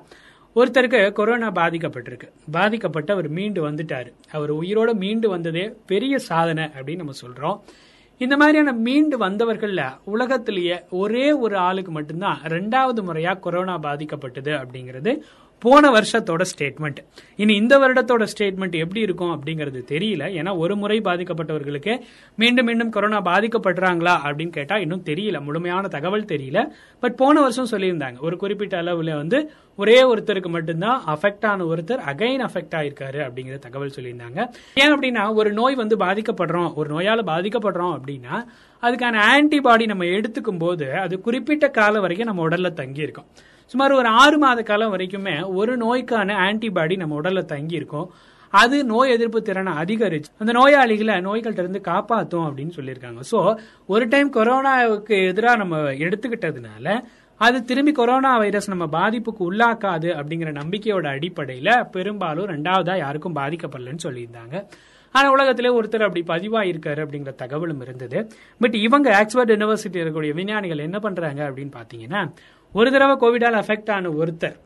ஒருத்தருக்கு 0.55 1.11
கொரோனா 1.11 1.51
பாதிக்கப்பட்டிருக்கு. 1.51 2.31
பாதிக்கப்பட்டு 2.51 3.13
அவர் 3.13 3.29
மீண்டு 3.29 3.71
வந்துட்டாரு. 3.71 4.13
அவர் 4.31 4.53
உயிரோட 4.53 4.93
மீண்டு 4.93 5.29
வந்ததே 5.29 5.73
பெரிய 5.85 6.17
சாதனை 6.17 6.63
அப்படின்னு 6.63 6.95
நம்ம 6.95 7.11
சொல்றோம். 7.25 7.59
இந்த 8.17 8.37
மாதிரியான 8.37 8.73
மீண்டு 8.73 9.17
வந்தவர்கள்ல 9.17 9.97
உலகத்திலேயே 10.03 10.83
ஒரே 10.89 11.31
ஒரு 11.31 11.57
ஆளுக்கு 11.57 11.91
மட்டும்தான் 11.91 12.41
ரெண்டாவது 12.41 13.01
முறையா 13.01 13.39
கொரோனா 13.39 13.79
பாதிக்கப்பட்டது 13.79 14.63
அப்படிங்கிறது 14.63 15.19
போன 15.59 15.89
வருஷத்தோட 15.89 16.45
ஸ்டேட்மெண்ட் 16.51 16.97
இனி 17.35 17.55
இந்த 17.55 17.77
வருடத்தோட 17.77 18.27
ஸ்டேட்மெண்ட் 18.33 18.75
எப்படி 18.75 18.99
இருக்கும் 18.99 19.31
அப்படிங்கிறது 19.31 19.79
தெரியல. 19.87 20.23
ஏன்னா 20.39 20.57
ஒரு 20.57 20.75
முறை 20.75 21.01
பாதிக்கப்பட்டவர்களுக்கு 21.01 21.99
மீண்டும் 22.35 22.65
மீண்டும் 22.65 22.89
கொரோனா 22.89 23.21
பாதிக்கப்படுறாங்களா 23.21 24.13
அப்படின்னு 24.23 24.49
கேட்டா 24.49 24.75
இன்னும் 24.77 25.03
தெரியல. 25.05 25.41
முழுமையான 25.41 25.87
தகவல் 25.87 26.23
தெரியல. 26.23 26.67
பட் 26.99 27.15
போன 27.15 27.41
வருஷம் 27.41 27.67
சொல்லியிருந்தாங்க. 27.71 28.19
ஒரு 28.19 28.37
குறிப்பிட்ட 28.37 28.81
அளவுல 28.81 29.15
வந்து 29.15 29.51
ஒரே 29.75 30.15
ஒருத்தருக்கு 30.15 30.49
மட்டும்தான் 30.49 31.03
அஃபெக்ட் 31.07 31.45
ஆன 31.45 31.63
ஒருத்தர் 31.63 32.01
அகைன் 32.07 32.45
அஃபெக்ட் 32.47 32.75
ஆயிருக்காரு 32.79 33.19
அப்படிங்கிற 33.27 33.59
தகவல் 33.59 33.93
சொல்லியிருந்தாங்க. 33.95 34.47
ஏன் 34.75 34.99
அப்படின்னா 34.99 35.33
ஒரு 35.33 35.53
நோய் 35.53 35.75
வந்து 35.75 35.97
பாதிக்கப்படுறோம். 35.97 36.73
ஒரு 36.73 36.99
நோயால 36.99 37.21
பாதிக்கப்படுறோம் 37.25 37.99
அப்படின்னா 37.99 38.45
அதுக்கான 38.81 39.21
ஆன்டிபாடி 39.33 39.85
நம்ம 39.85 40.03
எடுத்துக்கும் 40.03 40.59
போது 40.59 40.93
அது 40.93 41.21
குறிப்பிட்ட 41.21 41.67
காலம் 41.69 42.01
வரைக்கும் 42.01 42.35
நம்ம 42.35 42.47
உடல்ல 42.47 42.73
தங்கி 42.73 43.01
இருக்கும் 43.01 43.25
சுமார் 43.71 43.93
ஒரு 43.99 44.09
ஆறு 44.21 44.37
மாத 44.43 44.63
காலம் 44.63 44.93
வரைக்குமே 44.95 45.35
ஒரு 45.59 45.73
நோய்க்கான 45.77 46.35
ஆன்டிபாடி 46.47 46.97
நம்ம 46.97 47.15
உடல்ல 47.21 47.43
தங்கி 47.53 47.79
இருக்கும் 47.81 48.09
அது 48.53 48.77
நோய் 48.91 49.13
எதிர்ப்பு 49.15 49.39
திறனை 49.47 49.71
அதிகரிச்சு 49.81 50.29
அந்த 50.43 50.51
நோயாளிகளை 50.59 51.15
நோய்கள்ட்ட 51.27 51.63
இருந்து 51.63 51.81
காப்பாத்தும் 51.89 52.45
அப்படின்னு 52.47 52.73
சொல்லியிருக்காங்க. 52.77 53.21
ஸோ 53.31 53.39
ஒரு 53.93 54.05
டைம் 54.07 54.29
கொரோனாவுக்கு 54.37 55.17
எதிராக 55.31 55.61
நம்ம 55.63 55.81
எடுத்துக்கிட்டதுனால 56.05 56.95
அது 57.41 57.57
திரும்பி 57.63 57.91
கொரோனா 57.99 58.31
வைரஸ் 58.37 58.71
நம்ம 58.71 58.85
பாதிப்புக்கு 58.95 59.43
உள்ளாக்காது 59.49 60.09
அப்படிங்கிற 60.19 60.49
நம்பிக்கையோட 60.61 61.05
அடிப்படையில 61.17 61.69
பெரும்பாலும் 61.91 62.49
ரெண்டாவதா 62.53 62.95
யாருக்கும் 63.03 63.37
பாதிக்கப்படலன்னு 63.41 64.05
சொல்லியிருந்தாங்க. 64.07 64.55
ஆனா 65.15 65.27
உலகத்திலே 65.35 65.69
ஒருத்தர் 65.77 66.03
அப்படி 66.07 66.21
பதிவாயிருக்காரு 66.31 67.01
அப்படிங்கிற 67.05 67.31
தகவலும் 67.43 67.81
இருந்தது. 67.85 68.17
பட் 68.61 68.75
இவங்க 68.87 69.07
ஆக்ஸ்போர்ட் 69.19 69.53
யூனிவர்சிட்டி 69.53 69.97
இருக்கக்கூடிய 69.99 70.33
விஞ்ஞானிகள் 70.39 70.85
என்ன 70.87 70.97
பண்றாங்க 71.05 71.41
அப்படின்னு 71.49 71.73
பாத்தீங்கன்னா 71.79 72.21
ஒரு 72.75 72.89
தடவை 72.91 73.13
கோவிடால் 73.21 73.59
அஃபெக்ட் 73.61 73.91
ஆன 73.91 74.09
ஒருத்தர் 74.09 74.57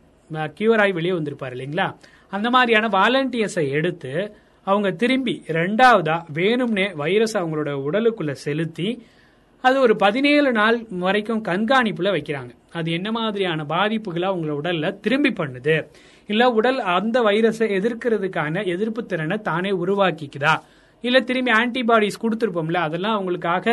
கியூர் 0.57 0.81
ஆகி 0.83 0.91
வெளியே 0.91 1.13
வந்திருப்பார் 1.13 1.53
இல்லைங்களா? 1.53 1.85
அந்த 2.29 2.49
மாதிரியான 2.49 2.87
வாலண்டியர்ஸை 2.87 3.63
எடுத்து 3.77 4.11
அவங்க 4.67 4.91
திரும்பி 4.91 5.35
ரெண்டாவதா 5.47 6.17
வேணும்னே 6.33 6.85
வைரஸ் 6.95 7.35
அவங்களோட 7.37 7.71
உடலுக்குள்ள 7.87 8.31
செலுத்தி 8.45 8.89
அது 9.63 9.79
ஒரு 9.79 9.95
பதினேழு 9.95 10.51
நாள் 10.51 10.77
வரைக்கும் 11.05 11.43
கண்காணிப்புல 11.43 12.07
வைக்கிறாங்க. 12.15 12.51
அது 12.71 12.91
என்ன 12.91 13.11
மாதிரியான 13.11 13.63
பாதிப்புகளை 13.63 14.29
உங்களோட 14.35 14.55
உடல்ல 14.61 14.99
திரும்பி 14.99 15.31
பண்ணுது? 15.37 15.75
இல்ல 16.29 16.49
உடல் 16.49 16.79
அந்த 16.97 17.21
வைரஸை 17.21 17.67
எதிர்க்கிறதுக்கான 17.79 18.65
எதிர்ப்பு 18.65 19.05
திறனை 19.05 19.37
தானே 19.37 19.71
உருவாக்கிக்குதா? 19.71 20.55
இல்ல 21.03 21.19
திரும்பி 21.19 21.51
ஆன்டிபாடிஸ் 21.51 22.21
கொடுத்துருப்போம்ல 22.23 22.81
அதெல்லாம் 22.87 23.15
அவங்களுக்காக 23.17 23.65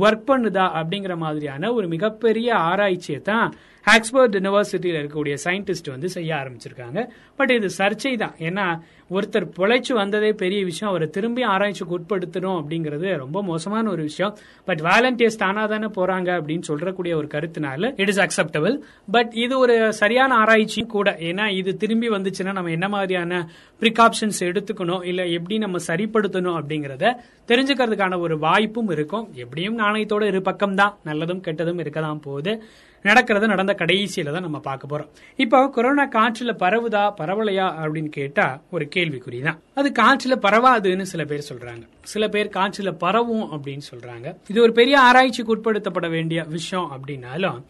ஒர்க் 0.00 0.26
பண்ணுதா 0.28 0.66
அப்படிங்கிற 0.80 1.16
மாதிரியான 1.16 1.72
ஒரு 1.72 1.86
மிகப்பெரிய 1.94 2.48
ஆராய்ச்சியை 2.54 3.20
தான் 3.20 3.48
ஆக்ஸ்போர்ட் 3.90 4.36
யூனிவர்சிட்டியில் 4.36 4.96
இருக்கக்கூடிய 5.00 5.34
சயின்டிஸ்ட் 5.44 5.88
வந்து 5.90 6.08
செய்ய 6.08 6.30
ஆரம்பிச்சிருக்காங்க. 6.34 7.00
பட் 7.36 7.50
இது 7.50 7.68
சர்ச்சை 7.78 8.16
தான். 8.16 8.34
ஏன்னா 8.38 8.64
ஒருத்தர் 9.10 9.46
பிழைச்சு 9.58 9.92
வந்ததே 9.92 10.32
பெரிய 10.32 10.64
விஷயம். 10.64 10.90
அவரை 10.92 11.08
திரும்பி 11.16 11.42
ஆராய்ச்சிக்கு 11.42 11.98
உட்படுத்தணும் 11.98 12.56
அப்படிங்கிறது 12.60 13.16
ரொம்ப 13.16 13.42
மோசமான 13.42 13.90
ஒரு 13.90 14.02
விஷயம். 14.02 14.36
பட் 14.64 14.80
வாலண்டியர்ஸ் 14.80 15.38
தானா 15.42 15.66
தானே 15.66 15.86
போறாங்க 15.86 16.30
அப்படின்னு 16.38 16.62
சொல்றக்கூடிய 16.68 17.14
ஒரு 17.14 17.28
கருத்துனால 17.34 17.92
இட் 17.96 18.08
இஸ் 18.08 18.20
அக்செப்டபிள் 18.24 18.76
பட் 19.10 19.30
இது 19.44 19.58
ஒரு 19.58 19.92
சரியான 19.92 20.34
ஆராய்ச்சி 20.34 20.84
கூட. 20.86 21.16
ஏன்னா 21.28 21.46
இது 21.60 21.76
திரும்பி 21.76 22.08
வந்துச்சுன்னா 22.08 22.52
நம்ம 22.52 22.70
என்ன 22.70 22.88
மாதிரியான 22.88 23.48
ப்ரிகாப்ஷன்ஸ் 23.80 24.42
எடுத்துக்கணும்? 24.48 25.04
இல்ல 25.04 25.26
எப்படி 25.26 25.58
நம்ம 25.58 25.78
சரிப்படுத்தணும் 25.86 26.58
அப்படிங்கறத 26.62 27.14
தெரிஞ்சுக்கிறதுக்கான 27.52 28.18
ஒரு 28.18 28.38
வாய்ப்பும் 28.38 28.90
இருக்கும். 28.90 29.28
எப்படியும் 29.34 29.78
நாணயத்தோட 29.78 30.22
இரு 30.22 30.42
பக்கம் 30.42 30.74
தான் 30.74 30.98
நல்லதும் 31.04 31.44
கெட்டதும் 31.46 31.82
இருக்கதான் 31.84 32.22
போகுது. 32.28 32.62
நடக்கிறது 33.02 33.46
நடந்த 33.46 33.74
கடைசியில 33.78 34.32
தான் 34.32 34.42
நம்ம 34.42 34.58
பார்க்க 34.60 34.90
போறோம். 34.92 35.08
இப்போ 35.36 35.68
கொரோனா 35.68 36.08
காற்றுல 36.08 36.52
பரவுதா 36.62 37.02
பரவலையா 37.20 37.66
அப்படின்னு 37.82 38.08
கேட்டா 38.08 38.60
ஒரு 38.70 38.88
கேள்விக்குறி 38.94 39.42
தான் 39.42 39.58
அது 39.74 39.92
காற்றுல 40.02 40.36
பரவாதுன்னு 40.46 41.02
சில 41.02 41.24
பேர் 41.24 41.48
சொல்றாங்க. 41.48 41.84
சில 42.02 42.28
பேர் 42.28 42.46
காற்றுல 42.46 42.92
பரவும் 42.92 43.46
அப்படின்னு 43.52 43.82
சொல்றாங்க. 43.92 44.34
இது 44.48 44.62
ஒரு 44.62 44.72
பெரிய 44.72 45.00
ஆராய்ச்சிக்கு 45.00 45.56
உட்படுத்தப்பட 45.56 46.10
வேண்டிய 46.10 46.42
விஷயம் 46.42 46.88
அப்படின்னாலும் 46.96 47.60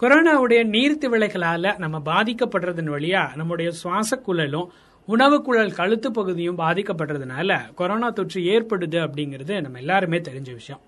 கொரோனாவுடைய 0.00 0.60
நீர்த்து 0.74 1.06
விலைகளால 1.14 1.78
நம்ம 1.78 2.02
பாதிக்கப்படுறதன் 2.04 2.92
வழியா 2.94 3.36
நம்முடைய 3.36 3.70
சுவாச 3.70 4.16
குழலும் 4.16 4.72
உணவு 5.04 5.42
குழல் 5.42 5.72
கழுத்து 5.72 6.10
பகுதியும் 6.12 6.58
பாதிக்கப்படுறதுனால 6.58 7.74
கொரோனா 7.74 8.10
தொற்று 8.10 8.40
ஏற்படுது 8.42 8.98
அப்படிங்கிறது 9.06 9.60
நம்ம 9.60 9.78
எல்லாருமே 9.78 10.18
தெரிஞ்ச 10.18 10.52
விஷயம். 10.52 10.80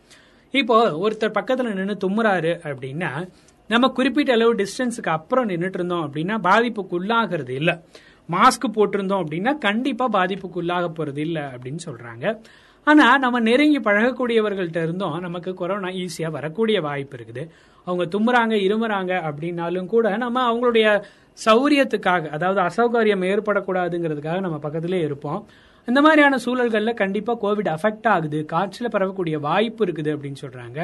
இப்போ 0.50 0.90
ஒருத்தர் 0.90 1.36
பக்கத்துல 1.38 1.72
நின்று 1.74 2.08
தும்முறாரு 2.08 2.52
அப்படின்னா 2.70 3.28
நம்ம 3.68 3.88
குறிப்பிட்ட 3.88 4.32
அளவு 4.32 4.54
டிஸ்டன்ஸுக்கு 4.54 5.08
அப்புறம் 5.08 5.48
நின்றுட்டு 5.48 5.74
இருந்தோம் 5.74 6.12
அப்படின்னா 6.12 6.38
பாதிப்புக்கு 6.42 6.96
உள்ளாகிறது 7.00 7.48
இல்ல. 7.48 7.82
மாஸ்க் 8.30 8.72
போட்டிருந்தோம் 8.74 9.24
அப்படின்னா 9.24 9.58
கண்டிப்பா 9.58 10.08
பாதிப்புக்கு 10.12 10.60
உள்ளாக 10.62 10.90
போறது 10.98 11.18
இல்ல 11.18 11.52
அப்படின்னு 11.56 11.78
சொல்றாங்க. 11.84 12.40
ஆனா 12.84 13.18
நம்ம 13.18 13.40
நெருங்கி 13.40 13.80
பழகக்கூடியவர்கள்ட்ட 13.80 14.82
இருந்தும். 14.82 15.18
நமக்கு 15.18 15.54
கொரோனா 15.54 15.88
ஈஸியா 15.88 16.30
வரக்கூடிய 16.30 16.80
வாய்ப்பு 16.80 17.16
இருக்குது. 17.16 17.48
அவங்க 17.84 18.18
தும்புறாங்க 18.18 18.50
இருமுறாங்க 18.50 19.12
அப்படின்னாலும் 19.30 19.86
கூட 19.86 20.16
நம்ம 20.16 20.52
அவங்களுடைய 20.52 21.02
சௌரியத்துக்காக 21.44 22.28
அதாவது 22.28 22.60
அசௌகரியம் 22.60 23.24
ஏற்படக்கூடாதுங்கிறதுக்காக 23.32 24.40
நம்ம 24.40 24.58
பக்கத்திலே 24.58 25.00
இருப்போம். 25.00 25.46
இந்த 25.88 26.00
மாதிரியான 26.00 26.38
சூழல்களில் 26.38 26.94
கண்டிப்பா 26.94 27.32
கோவிட் 27.42 27.70
அஃபெக்ட் 27.74 28.06
ஆகுது. 28.06 28.44
காற்றில் 28.44 28.92
பரவக்கூடிய 28.92 29.36
வாய்ப்பு 29.40 29.86
இருக்குது 29.86 30.12
அப்படின்னு 30.14 30.40
சொல்றாங்க. 30.44 30.78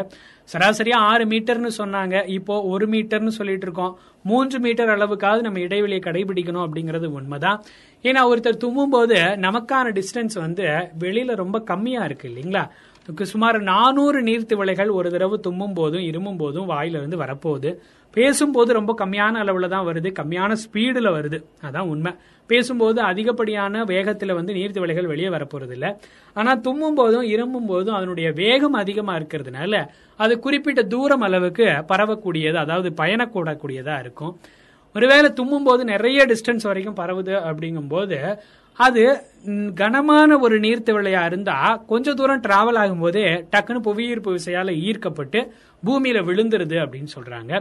சராசரியா 0.52 0.95
ஆறு 0.95 1.25
மீட்டர்னு 1.25 1.71
சொன்னாங்க. 1.78 2.28
இப்போ 2.28 2.62
ஒரு 2.62 2.88
மீட்டர்னு 2.88 3.37
சொல்லிட்டு 3.38 3.67
இருக்கோம். 3.67 3.99
மூன்று 4.23 4.59
மீட்டர் 4.61 4.88
அளவுக்காவது 4.88 5.40
நம்ம 5.40 5.61
இடைவெளியை 5.61 6.00
கடைபிடிக்கணும் 6.05 6.64
அப்படிங்கிறது 6.67 7.07
உண்மைதான். 7.19 7.62
ஏன்னா 8.02 8.23
ஒருத்தர் 8.33 8.62
தும்மும் 8.64 8.90
போது 8.90 9.14
நமக்கான 9.14 9.93
டிஸ்டன்ஸ் 9.99 10.37
வந்து 10.45 10.64
வெளியில 11.00 11.35
ரொம்ப 11.35 11.61
கம்மியா 11.61 12.05
இருக்கு 12.05 12.28
இல்லைங்களா? 12.28 12.64
சுமார் 13.17 13.61
நானூறு 13.62 14.23
நீர்த்திவளைகள் 14.23 14.91
ஒரு 14.91 15.11
தடவை 15.11 15.38
தும்மும் 15.38 15.73
போதும் 15.73 16.00
இருமும் 16.00 16.37
போதும் 16.37 16.67
வாயிலிருந்து 16.67 17.17
வரப்போகுது. 17.17 17.77
பேசும்போது 18.11 18.73
ரொம்ப 18.73 18.95
கம்மியான 18.99 19.41
அளவுல 19.45 19.69
தான் 19.69 19.87
வருது. 19.87 20.09
கம்மியான 20.21 20.57
ஸ்பீடுல 20.65 21.09
வருது. 21.12 21.45
அதான் 21.62 21.88
உண்மை. 21.88 22.12
பேசும்போது 22.47 23.00
அதிகப்படியான 23.00 23.85
வேகத்துல 23.85 24.35
வந்து 24.35 24.53
நீர்த்திவளைகள் 24.53 25.07
வெளியே 25.07 25.29
வரப்போறது 25.29 25.71
இல்ல 25.71 26.00
ஆனா 26.35 26.55
தும்மும் 26.55 26.95
போதும் 26.95 27.23
இருமும் 27.23 27.67
போதும் 27.67 27.95
அதனுடைய 27.95 28.33
வேகம் 28.33 28.73
அதிகமா 28.73 29.17
இருக்கிறதுனால 29.17 29.87
அது 30.17 30.38
குறிப்பிட்ட 30.38 30.83
தூரம் 30.83 31.21
அளவுக்கு 31.21 31.65
பரவக்கூடியது 31.65 32.55
அதாவது 32.55 32.95
பயணக்கூடக்கூடியதா 32.97 33.99
இருக்கும். 33.99 34.38
ஒருவேளை 34.95 35.33
தும்மும் 35.33 35.62
போது 35.62 35.85
நிறைய 35.85 36.27
டிஸ்டன்ஸ் 36.27 36.62
வரைக்கும் 36.62 36.97
பரவுது 36.97 37.35
அப்படிங்கும் 37.49 37.88
போது 37.88 38.41
அது 38.79 39.03
கனமான 39.81 40.31
ஒரு 40.45 40.57
நீர்த்திவளையா 40.65 41.23
இருந்தா 41.25 41.57
கொஞ்ச 41.91 42.15
தூரம் 42.15 42.43
டிராவல் 42.47 42.79
ஆகும்போதே 42.83 43.25
டக்குன்னு 43.53 43.81
புவியீர்ப்பு 43.87 44.31
விசையால 44.37 44.75
ஈர்க்கப்பட்டு 44.89 45.41
பூமியில 45.87 46.19
விழுந்துருது 46.29 46.77
அப்படின்னு 46.85 47.11
சொல்றாங்க. 47.17 47.53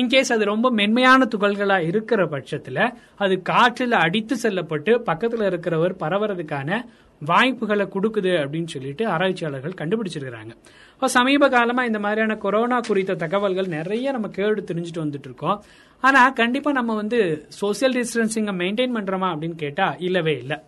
இன்கேஸ் 0.00 0.32
அது 0.34 0.44
ரொம்ப 0.44 0.66
மென்மையான 0.80 1.28
துகள்களா 1.34 1.78
இருக்கிற 1.90 2.24
பட்சத்துல 2.24 2.88
அது 3.24 3.36
காற்றுல 3.50 4.00
அடித்து 4.06 4.36
செல்லப்பட்டு 4.36 4.92
பக்கத்துல 5.08 5.48
இருக்கிறவர் 5.52 5.94
பரவறதுக்கான 6.02 6.80
வாய்ப்புகளை 7.22 7.84
கொடுக்குது 7.94 8.32
அப்படின்னு 8.42 8.70
சொல்லிட்டு 8.74 9.04
ஆராய்ச்சியாளர்கள் 9.06 9.78
கண்டுபிடிச்சிருக்கிறாங்க. 9.80 10.52
இப்போ 10.94 11.08
சமீப 11.08 11.48
காலமா 11.48 11.82
இந்த 11.84 11.98
மாதிரியான 11.98 12.34
கொரோனா 12.36 12.78
குறித்த 12.88 13.14
தகவல்கள் 13.14 13.74
நிறைய 13.76 14.12
நம்ம 14.12 14.28
கேடு 14.28 14.64
தெரிஞ்சுட்டு 14.70 15.04
வந்துட்டு 15.04 15.28
இருக்கோம். 15.30 15.58
ஆனா 16.06 16.22
கண்டிப்பா 16.40 16.70
நம்ம 16.78 16.94
வந்து 17.00 17.18
சோசியல் 17.60 17.94
டிஸ்டன்சிங்கை 17.98 18.54
மெயின்டைன் 18.62 18.96
பண்றோமா 18.96 19.28
அப்படின்னு 19.32 19.58
கேட்டா 19.64 19.86
இல்லவே 20.08 20.34
இல்லை. 20.42 20.58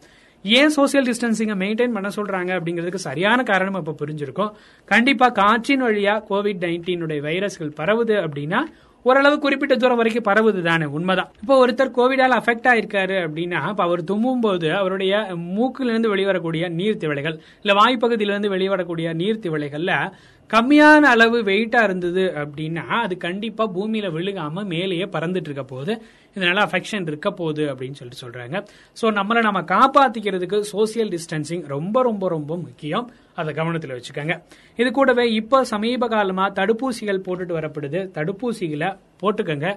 ஏன் 0.45 0.73
சோசியல் 0.77 1.07
டிஸ்டன்சிங்கை 1.11 1.57
மெயின்டைன் 1.63 1.95
பண்ண 1.97 2.09
சொல்றாங்க 2.17 2.51
அப்படிங்கிறதுக்கு 2.57 3.07
சரியான 3.09 3.43
காரணம் 3.51 3.79
இப்ப 3.83 3.95
புரிஞ்சிருக்கும். 4.03 4.53
கண்டிப்பா 4.93 5.29
காற்றின் 5.41 5.85
வழியா 5.87 6.17
கோவிட் 6.31 6.65
நைன்டீனுடைய 6.67 7.21
வைரஸ்கள் 7.29 7.79
பரவுது 7.81 8.17
அப்படின்னா 8.27 8.61
ஓரளவு 9.11 9.37
குறிப்பிட்ட 9.43 9.75
தூரம் 9.81 9.99
வரைக்கும் 10.01 10.27
பரவுது 10.29 10.61
தானே 10.63 10.87
உண்மைதான். 10.99 11.29
இப்போ 11.43 11.57
ஒருத்தர் 11.65 11.93
கோவிடால் 11.99 12.37
அஃபெக்ட் 12.39 12.69
ஆயிருக்காரு 12.71 13.17
அப்படின்னா 13.27 13.61
இப்போ 13.73 13.83
அவர் 13.89 14.01
தும்மும் 14.11 14.43
போது 14.47 14.69
அவருடைய 14.79 15.13
மூக்கிலிருந்து 15.57 16.09
வெளிவரக்கூடிய 16.15 16.71
நீர்த்திவளைகள் 16.79 17.37
இல்லை 17.63 17.77
வாய்ப்பகுதியிலிருந்து 17.81 18.51
வெளிவரக்கூடிய 18.55 19.11
நீர்த்திவளைகள்ல 19.21 19.93
கம்மியான 20.53 21.09
அளவு 21.15 21.39
வெயிட்டா 21.43 21.81
இருந்தது 21.83 22.25
அப்படின்னா 22.43 22.85
அது 23.05 23.15
கண்டிப்பா 23.25 23.65
பூமியில 23.77 24.11
விழுகாம 24.17 24.65
மேலேயே 24.73 25.07
பறந்துட்டு 25.15 25.49
இருக்க 25.51 25.65
போகுது. 25.65 25.95
இதனால் 26.37 26.61
அஃபெக்ஷன் 26.67 27.09
இருக்க 27.11 27.31
போகுது 27.31 27.65
அப்படின்னு 27.73 27.99
சொல்லிட்டு 28.01 28.23
சொல்றாங்க. 28.25 28.57
ஸோ 29.01 29.07
நம்மளை 29.19 29.41
நம்ம 29.49 29.61
காப்பாத்திக்கிறதுக்கு 29.73 30.59
சோசியல் 30.73 31.11
டிஸ்டன்சிங் 31.15 31.65
ரொம்ப 31.75 32.03
ரொம்ப 32.03 32.29
ரொம்ப 32.29 32.53
முக்கியம். 32.57 33.07
அதை 33.35 33.55
கவனத்தில் 33.55 33.97
வச்சுக்கோங்க. 33.97 34.37
இது 34.77 34.91
கூடவே 34.91 35.25
இப்போ 35.41 35.65
சமீப 35.65 36.09
காலமாக 36.15 36.55
தடுப்பூசிகள் 36.61 37.25
போட்டுட்டு 37.27 37.59
வரப்படுது. 37.61 38.03
தடுப்பூசிகளை 38.19 38.91
போட்டுக்கோங்க. 39.23 39.71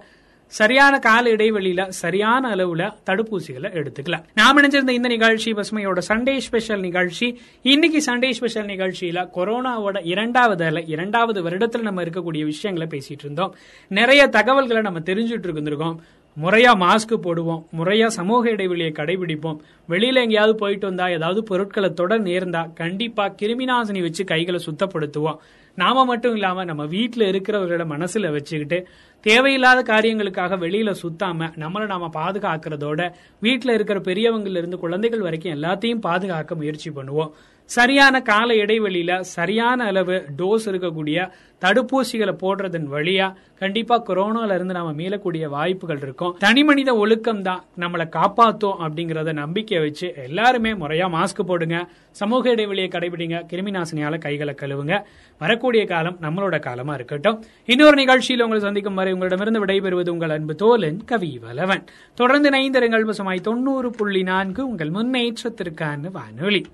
சரியான 0.50 1.00
கால 1.00 1.30
இடைவெளியில 1.30 1.88
சரியான 1.88 2.56
அளவுல 2.56 2.92
தடுப்பூசிகளை 3.06 3.70
எடுத்துக்கலாம் 3.72 4.24
நாம் 4.34 4.58
நினைச்சிருந்த 4.58 4.90
இந்த 4.90 5.08
நிகழ்ச்சி 5.08 5.52
பசுமையோட 5.52 6.02
சண்டே 6.08 6.38
ஸ்பெஷல் 6.38 6.80
நிகழ்ச்சி 6.80 7.40
இன்னைக்கு 7.62 8.04
சண்டே 8.06 8.32
ஸ்பெஷல் 8.32 8.66
நிகழ்ச்சியில 8.66 9.28
கொரோனாவோட 9.36 10.00
இரண்டாவது 10.04 10.66
அலை 10.66 10.84
இரண்டாவது 10.88 11.50
வருடத்துல 11.50 11.82
நம்ம 11.82 12.04
இருக்கக்கூடிய 12.04 12.44
விஷயங்களை 12.44 13.00
பேசிட்டு 13.00 13.24
இருந்தோம். 13.24 13.56
நிறைய 13.88 14.28
தகவல்களை 14.28 14.82
நம்ம 14.82 15.00
தெரிஞ்சுட்டு 15.00 15.50
இருந்திருக்கோம். 15.50 15.96
முறையா 16.38 16.72
மாஸ்க் 16.84 17.14
போடுவோம் 17.24 17.64
முறையா 17.78 18.08
சமூக 18.08 18.50
இடைவெளியை 18.50 18.92
கடைபிடிப்போம். 18.92 19.58
வெளியில 19.90 20.22
எங்கேயாவது 20.22 20.56
போயிட்டு 20.56 20.88
வந்தா 20.88 21.08
ஏதாவது 21.08 21.44
பொருட்களை 21.44 21.90
தொடர் 21.94 22.24
நேர்ந்தா 22.24 22.74
கண்டிப்பா 22.74 23.30
கிருமிநாசினி 23.42 24.02
வச்சு 24.02 24.24
கைகளை 24.24 24.60
சுத்தப்படுத்துவோம். 24.66 25.40
நாம 25.76 26.06
மட்டும் 26.06 26.34
இல்லாம 26.34 26.64
நம்ம 26.64 26.86
வீட்டுல 26.86 27.28
இருக்கிறவர்களோட 27.32 27.84
மனசுல 27.96 28.32
வச்சுக்கிட்டு 28.32 28.88
தேவையில்லாத 29.22 29.80
காரியங்களுக்காக 29.94 30.58
வெளியில 30.66 30.94
சுத்தாம 31.04 31.50
நம்மளை 31.56 31.86
நாம 31.86 32.10
பாதுகாக்கிறதோட 32.14 33.02
வீட்டுல 33.42 33.74
இருக்கிற 33.74 34.00
பெரியவங்கல 34.00 34.62
இருந்து 34.62 34.80
குழந்தைகள் 34.80 35.20
வரைக்கும் 35.20 35.54
எல்லாத்தையும் 35.54 36.06
பாதுகாக்க 36.08 36.56
முயற்சி 36.56 36.90
பண்ணுவோம். 36.90 37.32
சரியான 37.76 38.22
கால 38.22 38.54
இடைவெளியில 38.54 39.20
சரியான 39.20 39.84
அளவு 39.84 40.16
டோஸ் 40.38 40.66
இருக்கக்கூடிய 40.66 41.30
தடுப்பூசிகளை 41.64 42.34
போடுறதன் 42.44 42.88
வழியா 42.94 43.34
கண்டிப்பா 43.60 43.96
கொரோனால 44.06 44.54
இருந்து 44.56 44.74
நாம 44.74 44.92
மீளக்கூடிய 44.92 45.46
வாய்ப்புகள் 45.46 46.00
இருக்கும். 46.02 46.36
தனி 46.40 46.64
மனித 46.64 46.96
ஒழுக்கம் 46.96 47.42
தான் 47.42 47.64
நம்மளை 47.80 48.06
காப்பாத்தும் 48.16 48.80
அப்படிங்கறத 48.86 49.34
நம்பிக்கை 49.34 49.80
வச்சு 49.80 50.14
எல்லாருமே 50.16 50.72
முறையா 50.72 51.08
மாஸ்க் 51.18 51.48
போடுங்க. 51.48 51.88
சமூக 52.12 52.50
இடைவெளியை 52.50 52.90
கடைபிடிங்க. 52.92 53.38
கிருமி 53.52 53.74
நாசினியால 53.78 54.18
கைகளை 54.18 54.56
கழுவுங்க. 54.62 55.02
வரக்கூடிய 55.38 55.86
காலம் 55.86 56.18
நம்மளோட 56.22 56.60
காலமா 56.60 56.94
இருக்கட்டும். 56.94 57.44
இன்னொரு 57.66 57.96
நிகழ்ச்சியில் 57.96 58.42
உங்களை 58.42 58.64
சந்திக்கும் 58.64 58.94
வரை 58.94 59.14
உங்களிடமிருந்து 59.14 59.66
விடைபெறுவது 59.66 60.10
உங்கள் 60.10 60.30
அன்பு 60.30 60.56
தோலன் 60.64 61.00
கவி 61.06 61.40
வலவன். 61.44 61.86
தொடர்ந்து 62.16 62.50
நைந்தருங்கள் 62.50 63.08
பசுமாய் 63.12 63.48
தொண்ணூறு 63.50 63.92
புள்ளி 63.92 64.24
நான்கு 64.24 64.68
உங்கள் 64.68 64.90
முன்னேற்றத்திற்கான 64.90 66.12
வானொலி. 66.12 66.66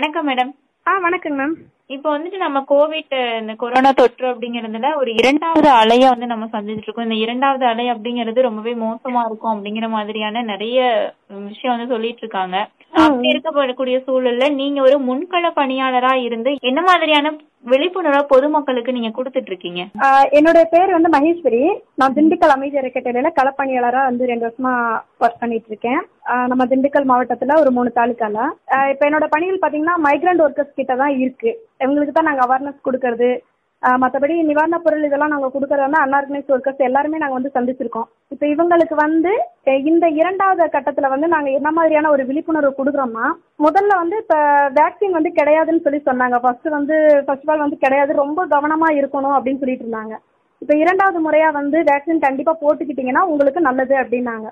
வணக்கம் 0.00 0.28
மேடம் 0.28 0.50
ஆ 0.86 0.92
வணக்கங்க 1.02 1.36
மேம் 1.40 1.54
இப்போ 1.86 2.18
வந்துட்டு 2.18 2.36
நம்ம 2.36 2.58
கோவிட் 2.68 3.40
இந்த 3.40 3.54
கொரோனா 3.54 3.90
தொற்று 3.92 4.26
அப்படிங்கறதுல 4.32 4.96
ஒரு 4.96 5.14
இரண்டாவது 5.14 5.68
அலைய 5.68 6.08
வந்து 6.08 6.26
நம்ம 6.26 6.44
சந்திச்சிட்டு 6.52 6.82
இருக்கோம். 6.82 7.04
இந்த 7.04 7.14
இரண்டாவது 7.14 7.64
அலை 7.66 7.90
அப்படிங்கிறது 7.90 8.40
ரொம்பவே 8.40 8.74
மோசமா 8.74 9.24
இருக்கும் 9.24 9.52
அப்படிங்கிற 9.54 9.88
மாதிரியான 9.88 10.42
நிறைய 10.42 10.78
விஷயம் 11.28 11.76
வந்து 11.76 11.92
சொல்லிட்டு 11.94 12.18
இருக்காங்க. 12.18 12.68
அப்படி 12.92 13.28
இருக்கப்படக்கூடிய 13.30 14.02
சூழல்ல 14.06 14.54
நீங்க 14.54 14.80
ஒரு 14.82 14.98
முன்கள 15.00 15.50
பணியாளரா 15.56 16.14
இருந்து 16.22 16.56
என்ன 16.62 16.80
மாதிரியான 16.80 17.32
விழிப்புணர்வை 17.64 18.22
பொதுமக்களுக்கு 18.28 18.92
நீங்க 18.92 19.08
கொடுத்துட்டு 19.08 19.46
இருக்கீங்க? 19.46 19.80
ஆ, 20.02 20.06
என்னோட 20.30 20.64
பேர் 20.70 20.90
வந்து 20.90 21.08
மகேஸ்வரி. 21.08 21.60
நான் 21.94 22.14
திண்டுக்கல் 22.14 22.54
அமைதி 22.54 22.78
அறக்கட்டளையில 22.78 23.30
களப்பணியாளரா 23.38 24.02
வந்து 24.04 24.26
ரெண்டு 24.26 24.46
வருஷமா 24.46 24.72
ஒர்க் 25.20 25.40
பண்ணிட்டு 25.40 25.66
இருக்கேன். 25.66 26.00
நம்ம 26.46 26.64
திண்டுக்கல் 26.64 27.08
மாவட்டத்துல 27.10 27.58
ஒரு 27.60 27.70
மூணு 27.70 27.92
தாலுக்கால. 27.94 28.38
இப்ப 28.90 29.10
என்னோட 29.10 29.26
பணிகள் 29.28 29.62
பாத்தீங்கன்னா 29.62 29.96
மைக்ரண்ட் 30.08 30.42
ஒர்க்கர்ஸ் 30.42 30.76
கிட்ட 30.76 30.96
தான் 30.96 31.18
இருக்கு. 31.18 31.52
இவங்களுக்கு 31.78 32.12
தான் 32.12 32.24
நாங்க 32.24 32.44
அவேர்னஸ் 32.46 32.84
கொடுக்கறது 32.84 33.30
மற்றபடி 34.02 34.34
நிவாரண 34.48 34.76
பொருள் 34.84 35.04
இதெல்லாம் 35.08 35.32
நாங்கள் 35.32 35.52
கொடுக்கறது 35.52 35.98
அன்ஆர்கனைஸ் 36.04 36.50
ஒர்க்கர்ஸ் 36.54 36.86
எல்லாருமே 36.88 37.20
நாங்கள் 37.20 37.38
வந்து 37.38 37.52
சந்திச்சிருக்கோம். 37.54 38.08
இப்போ 38.34 38.44
இவங்களுக்கு 38.54 38.96
வந்து 39.04 39.32
இந்த 39.90 40.06
இரண்டாவது 40.20 40.64
கட்டத்தில் 40.74 41.12
வந்து 41.12 41.28
நாங்கள் 41.34 41.56
என்ன 41.58 41.70
மாதிரியான 41.78 42.10
ஒரு 42.14 42.24
விழிப்புணர்வு 42.30 42.72
கொடுக்குறோம்னா 42.80 43.28
முதல்ல 43.66 43.96
வந்து 44.02 44.16
இப்போ 44.24 44.38
வேக்சின் 44.80 45.16
வந்து 45.18 45.32
கிடையாதுன்னு 45.38 45.84
சொல்லி 45.86 46.00
சொன்னாங்க. 46.10 46.38
ஃபர்ஸ்ட் 46.44 46.68
வந்து 46.76 46.98
ஃபர்ஸ்ட் 47.28 47.46
ஆஃப் 47.46 47.52
ஆல் 47.54 47.64
வந்து 47.64 47.82
கிடையாது. 47.84 48.12
ரொம்ப 48.22 48.46
கவனமாக 48.54 48.98
இருக்கணும் 49.00 49.36
அப்படின்னு 49.38 49.62
சொல்லிட்டு 49.64 49.86
இருந்தாங்க. 49.86 50.14
இப்போ 50.62 50.74
இரண்டாவது 50.82 51.18
முறையாக 51.26 51.58
வந்து 51.60 51.78
வேக்சின் 51.90 52.24
கண்டிப்பாக 52.26 52.60
போட்டுக்கிட்டீங்கன்னா 52.64 53.24
உங்களுக்கு 53.32 53.60
நல்லது 53.68 53.94
அப்படின்னாங்க. 54.04 54.48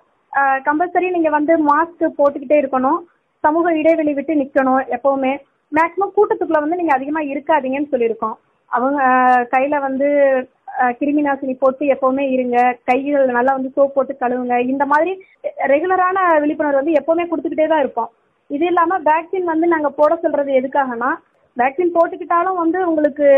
கம்பல்சரி 0.66 1.06
நீங்கள் 1.18 1.36
வந்து 1.38 1.52
மாஸ்க் 1.70 2.04
போட்டுக்கிட்டே 2.18 2.56
இருக்கணும். 2.62 2.98
சமூக 3.44 3.68
இடைவெளி 3.80 4.12
விட்டு 4.16 4.40
நிற்கணும் 4.42 4.82
எப்போவுமே. 4.96 5.32
மேக்ஸிமம் 5.76 6.14
கூட்டத்துக்குள்ள 6.18 6.60
வந்து 6.64 6.78
நீங்கள் 6.80 6.98
அதிகமாக 6.98 7.30
இருக்காதீங்கன்னு 7.32 7.92
சொல்லியிருக்கோம். 7.94 8.36
அவங்க 8.76 9.00
கையில 9.54 9.74
வந்து 9.86 10.08
கிருமி 10.98 11.22
நாசினி 11.26 11.54
போட்டு 11.60 11.84
எப்பவுமே 11.94 12.24
இருங்க. 12.34 12.58
கைகள் 12.88 13.24
நல்லா 13.38 13.52
வந்து 13.56 13.70
சோப் 13.76 13.94
போட்டு 13.96 14.14
கழுவுங்க. 14.22 14.56
இந்த 14.72 14.84
மாதிரி 14.92 15.12
ரெகுலரான 15.72 16.18
விழிப்புணர்வு 16.42 16.80
வந்து 16.80 16.98
எப்பவுமே 17.00 17.24
கொடுத்துக்கிட்டே 17.30 17.68
தான் 17.72 17.82
இருப்போம். 17.84 18.10
இது 18.50 18.64
இல்லாம 18.70 18.98
வேக்சின் 19.10 19.50
வந்து 19.52 19.66
நாங்க 19.74 19.88
போட 20.00 20.12
சொல்றது 20.24 20.50
எதுக்காகனா 20.60 21.10
வேக்சின் 21.60 21.94
போட்டுக்கிட்டாலும் 21.96 22.60
வந்து 22.62 22.78
உங்களுக்கு 22.90 23.28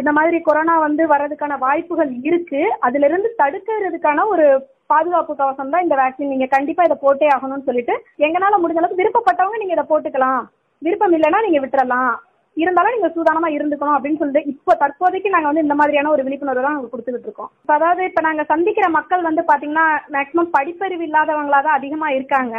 இந்த 0.00 0.10
மாதிரி 0.16 0.38
கொரோனா 0.46 0.74
வந்து 0.84 1.02
வர்றதுக்கான 1.10 1.56
வாய்ப்புகள் 1.64 2.12
இருக்கு. 2.28 2.62
அதுல 2.86 3.08
இருந்து 3.10 3.28
தடுக்கிறதுக்கான 3.40 4.24
ஒரு 4.34 4.46
பாதுகாப்பு 4.92 5.32
கவசம் 5.40 5.72
தான் 5.74 5.84
இந்த 5.84 5.96
வேக்சின் 6.00 6.32
நீங்க 6.32 6.46
கண்டிப்பா 6.54 6.84
இதை 6.86 6.96
போட்டே 7.02 7.28
ஆகணும்னு 7.34 7.68
சொல்லிட்டு 7.68 7.94
எங்களால 8.26 8.58
முடிஞ்ச 8.62 8.80
அளவுக்கு 8.80 9.02
விருப்பப்பட்டவங்க 9.02 9.60
நீங்க 9.60 9.76
இதை 9.76 9.86
போட்டுக்கலாம். 9.92 10.42
விருப்பம் 10.86 11.16
இல்லைன்னா 11.18 11.40
நீங்க 11.46 11.60
விட்டுறலாம். 11.64 12.14
இருந்தாலும் 12.62 12.94
நீங்க 12.96 13.10
சூதானமா 13.14 13.48
இருந்துக்கணும் 13.56 13.96
அப்படின்னு 13.96 14.20
சொல்லிட்டு 14.20 14.50
இப்போ 14.52 14.72
தற்போதைக்கு 14.82 15.34
நாங்க 15.34 15.48
வந்து 15.50 15.64
இந்த 15.66 15.76
மாதிரியான 15.80 16.10
ஒரு 16.14 16.24
விழிப்புணர்வு 16.26 16.64
தான் 16.66 16.76
கொடுத்துட்டு 16.76 16.94
கொடுத்துக்கிட்டு 16.94 17.28
இருக்கோம். 17.30 17.50
அதாவது 17.76 18.02
இப்ப 18.10 18.22
நாங்க 18.26 18.42
சந்திக்கிற 18.52 18.88
மக்கள் 18.98 19.28
வந்து 19.28 19.44
பாத்தீங்கன்னா 19.50 19.86
மேக்சிமம் 20.16 20.54
படிப்பறிவு 20.56 21.04
இல்லாதவங்களா 21.08 21.60
தான் 21.66 21.78
அதிகமா 21.78 22.08
இருக்காங்க. 22.18 22.56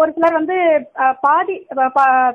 ஒரு 0.00 0.10
சிலர் 0.14 0.38
வந்து 0.38 0.56
பாதி 1.24 1.56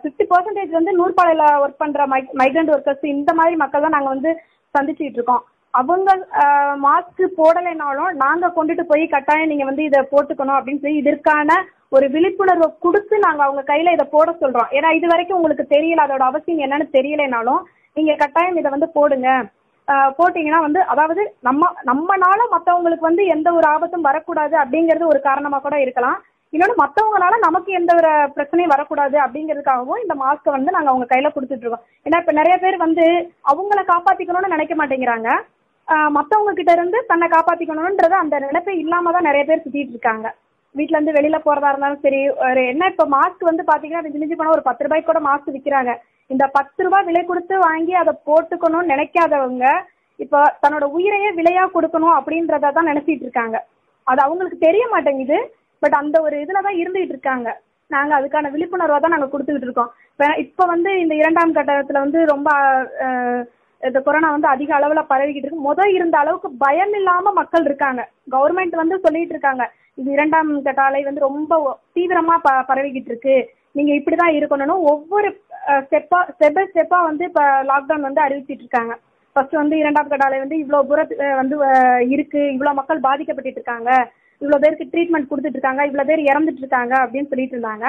ஃபிஃப்டி 0.01 0.25
பர்சன்டேஜ் 0.31 0.77
வந்து 0.79 0.91
நூற்பாலையில 0.99 1.45
ஒர்க் 1.63 1.81
பண்ற 1.83 2.05
மைக்ரண்ட் 2.41 2.73
ஒர்க்கர்ஸ் 2.75 3.05
இந்த 3.15 3.31
மாதிரி 3.39 3.55
மக்கள் 3.63 3.85
தான் 3.85 3.95
நாங்க 3.97 4.11
வந்து 4.15 4.31
சந்திச்சுட்டு 4.75 5.19
இருக்கோம். 5.19 5.43
அவங்க 5.73 6.09
மாஸ்க் 6.85 7.21
போடலைனாலும் 7.37 8.17
நாங்க 8.23 8.51
கொண்டுட்டு 8.57 8.83
போய் 8.91 9.05
கட்டாயம் 9.13 9.51
நீங்க 9.51 9.65
வந்து 9.69 9.83
இதை 9.89 10.01
போட்டுக்கணும் 10.11 10.57
அப்படின்னு 10.57 10.83
சொல்லி 10.83 11.01
இதற்கான 11.03 11.55
ஒரு 11.95 12.05
விழிப்புணர்வை 12.13 12.67
கொடுத்து 12.85 13.15
நாங்க 13.25 13.41
அவங்க 13.47 13.61
கையில 13.71 13.93
இதை 13.95 14.05
போட 14.15 14.29
சொல்றோம். 14.41 14.69
ஏன்னா 14.77 14.89
இது 14.97 15.07
வரைக்கும் 15.11 15.37
உங்களுக்கு 15.39 15.65
தெரியல 15.75 16.05
அதோட 16.05 16.23
அவசியம் 16.31 16.63
என்னன்னு 16.65 16.87
தெரியலனாலும் 16.97 17.61
நீங்க 17.97 18.13
கட்டாயம் 18.21 18.59
இதை 18.61 18.69
வந்து 18.75 18.89
போடுங்க. 18.97 19.29
போட்டீங்கன்னா 20.17 20.59
வந்து 20.65 20.81
அதாவது 20.91 21.21
நம்ம 21.47 21.71
நம்மனால 21.89 22.41
மத்தவங்களுக்கு 22.53 23.09
வந்து 23.09 23.23
எந்த 23.33 23.47
ஒரு 23.57 23.65
ஆபத்தும் 23.71 24.05
வரக்கூடாது 24.09 24.55
அப்படிங்கிறது 24.61 25.05
ஒரு 25.13 25.19
காரணமா 25.25 25.57
கூட 25.65 25.77
இருக்கலாம். 25.85 26.19
இன்னொன்று 26.53 26.75
மற்றவங்களால 26.81 27.37
நமக்கு 27.45 27.69
எந்த 27.79 27.91
ஒரு 27.99 28.11
பிரச்சனையும் 28.35 28.73
வரக்கூடாது 28.73 29.17
அப்படிங்கிறதுக்காகவும் 29.23 30.01
இந்த 30.03 30.15
மாஸ்க்கை 30.21 30.51
வந்து 30.55 30.75
நாங்கள் 30.75 30.93
அவங்க 30.93 31.07
கையில் 31.11 31.33
கொடுத்துட்டு 31.35 31.65
இருக்கோம். 31.65 31.85
ஏன்னா 32.05 32.19
இப்போ 32.21 32.33
நிறைய 32.39 32.55
பேர் 32.63 32.77
வந்து 32.85 33.05
அவங்கள 33.53 33.81
காப்பாற்றிக்கணும்னு 33.91 34.53
நினைக்க 34.55 34.75
மாட்டேங்கிறாங்க. 34.81 35.29
மற்றவங்க 36.17 36.53
கிட்ட 36.57 36.71
இருந்து 36.77 36.97
தன்னை 37.11 37.27
காப்பாற்றிக்கணுன்றது 37.35 38.15
அந்த 38.23 38.35
நினைப்பே 38.45 38.75
இல்லாம 38.83 39.11
தான் 39.15 39.27
நிறைய 39.29 39.45
பேர் 39.49 39.63
சுற்றிட்டு 39.65 39.95
இருக்காங்க. 39.95 40.27
வீட்ல 40.79 40.97
இருந்து 40.97 41.17
வெளியில 41.17 41.37
போறதா 41.47 41.71
இருந்தாலும் 41.71 42.03
சரி 42.05 42.21
ஒரு 42.49 42.61
என்ன 42.73 42.89
இப்போ 42.93 43.05
மாஸ்க் 43.15 43.49
வந்து 43.49 43.63
பாத்தீங்கன்னா 43.71 44.03
மிஞ்சி 44.17 44.37
போனா 44.37 44.55
ஒரு 44.57 44.67
பத்து 44.67 44.85
ரூபாய்க்கு 44.85 45.11
கூட 45.11 45.21
மாஸ்க் 45.29 45.53
விற்கிறாங்க 45.55 45.93
இந்த 46.33 46.43
பத்து 46.57 46.83
ரூபாய் 46.85 47.07
விலை 47.09 47.23
கொடுத்து 47.31 47.55
வாங்கி 47.67 47.93
அதை 48.01 48.13
போட்டுக்கணும்னு 48.29 48.93
நினைக்காதவங்க 48.93 49.65
இப்போ 50.19 50.39
தன்னோட 50.63 50.85
உயிரையே 50.97 51.29
விலையா 51.37 51.63
கொடுக்கணும் 51.75 52.15
அப்படின்றத 52.17 52.71
தான் 52.75 52.89
நினைச்சிட்டு 52.91 53.25
இருக்காங்க. 53.25 53.57
அது 54.07 54.19
அவங்களுக்கு 54.25 54.57
தெரிய 54.67 54.83
மாட்டேங்குது. 54.93 55.37
பட் 55.83 55.95
அந்த 56.01 56.15
ஒரு 56.25 56.35
இதுலதான் 56.43 56.79
இருந்துகிட்டு 56.81 57.15
இருக்காங்க. 57.15 57.49
நாங்க 57.91 58.11
அதுக்கான 58.17 58.49
விழிப்புணர்வை 58.53 58.97
தான் 58.99 59.13
நாங்க 59.15 59.27
கொடுத்துக்கிட்டு 59.31 59.67
இருக்கோம். 59.69 59.91
இப்ப 60.13 60.27
இப்ப 60.45 60.65
வந்து 60.73 60.91
இந்த 61.03 61.13
இரண்டாம் 61.21 61.55
கட்டத்துல 61.57 62.03
வந்து 62.05 62.19
ரொம்ப 62.33 62.49
இந்த 63.81 63.99
கொரோனா 64.03 64.27
வந்து 64.35 64.49
அதிக 64.55 64.71
அளவுல 64.77 65.01
பரவிக்கிட்டு 65.11 65.47
இருக்கு. 65.47 65.69
முதல் 65.69 65.91
இருந்த 65.97 66.15
அளவுக்கு 66.23 66.49
பயம் 66.65 66.93
இல்லாம 66.99 67.33
மக்கள் 67.39 67.65
இருக்காங்க. 67.69 68.01
கவர்மெண்ட் 68.35 68.75
வந்து 68.81 68.97
சொல்லிட்டு 69.05 69.35
இருக்காங்க. 69.35 69.63
இது 69.97 70.09
இரண்டாம் 70.15 70.49
கட்ட 70.67 70.81
அலை 70.89 71.01
வந்து 71.07 71.25
ரொம்ப 71.27 71.57
தீவிரமா 71.95 72.35
ப 72.45 72.51
பரவிக்கிட்டு 72.69 73.11
இருக்கு 73.11 73.35
நீங்க 73.77 73.91
இப்படிதான் 73.99 74.35
இருக்கணும்னு 74.37 74.75
ஒவ்வொரு 74.91 75.27
ஸ்டெப்பா 75.85 76.19
ஸ்டெப் 76.33 76.55
பை 76.57 76.63
ஸ்டெப்பா 76.69 76.99
வந்து 77.09 77.23
இப்ப 77.29 77.41
லாக்டவுன் 77.71 78.07
வந்து 78.07 78.23
அறிவிச்சிட்டு 78.25 78.63
இருக்காங்க 78.65 78.93
ஃபர்ஸ்ட் 79.35 79.61
வந்து 79.61 79.75
இரண்டாம் 79.81 80.09
கட்ட 80.09 80.25
அலை 80.27 80.39
வந்து 80.41 80.57
இவ்வளவு 80.63 80.87
தூரத்து 80.89 81.15
வந்து 81.41 81.55
இருக்கு. 82.15 82.41
இவ்வளவு 82.55 82.77
மக்கள் 82.79 83.05
பாதிக்கப்பட்டு 83.07 83.59
இருக்காங்க 83.59 83.89
இவ்வளவு 84.41 84.61
பேருக்கு 84.63 84.91
ட்ரீட்மெண்ட் 84.91 85.29
கொடுத்துட்டு 85.29 85.57
இருக்காங்க 85.57 85.83
இவ்வளவு 85.89 86.09
பேர் 86.09 86.27
இறந்துட்டு 86.31 86.61
இருக்காங்க 86.63 86.93
அப்படின்னு 87.03 87.31
சொல்லிட்டு 87.31 87.57
இருந்தாங்க 87.57 87.87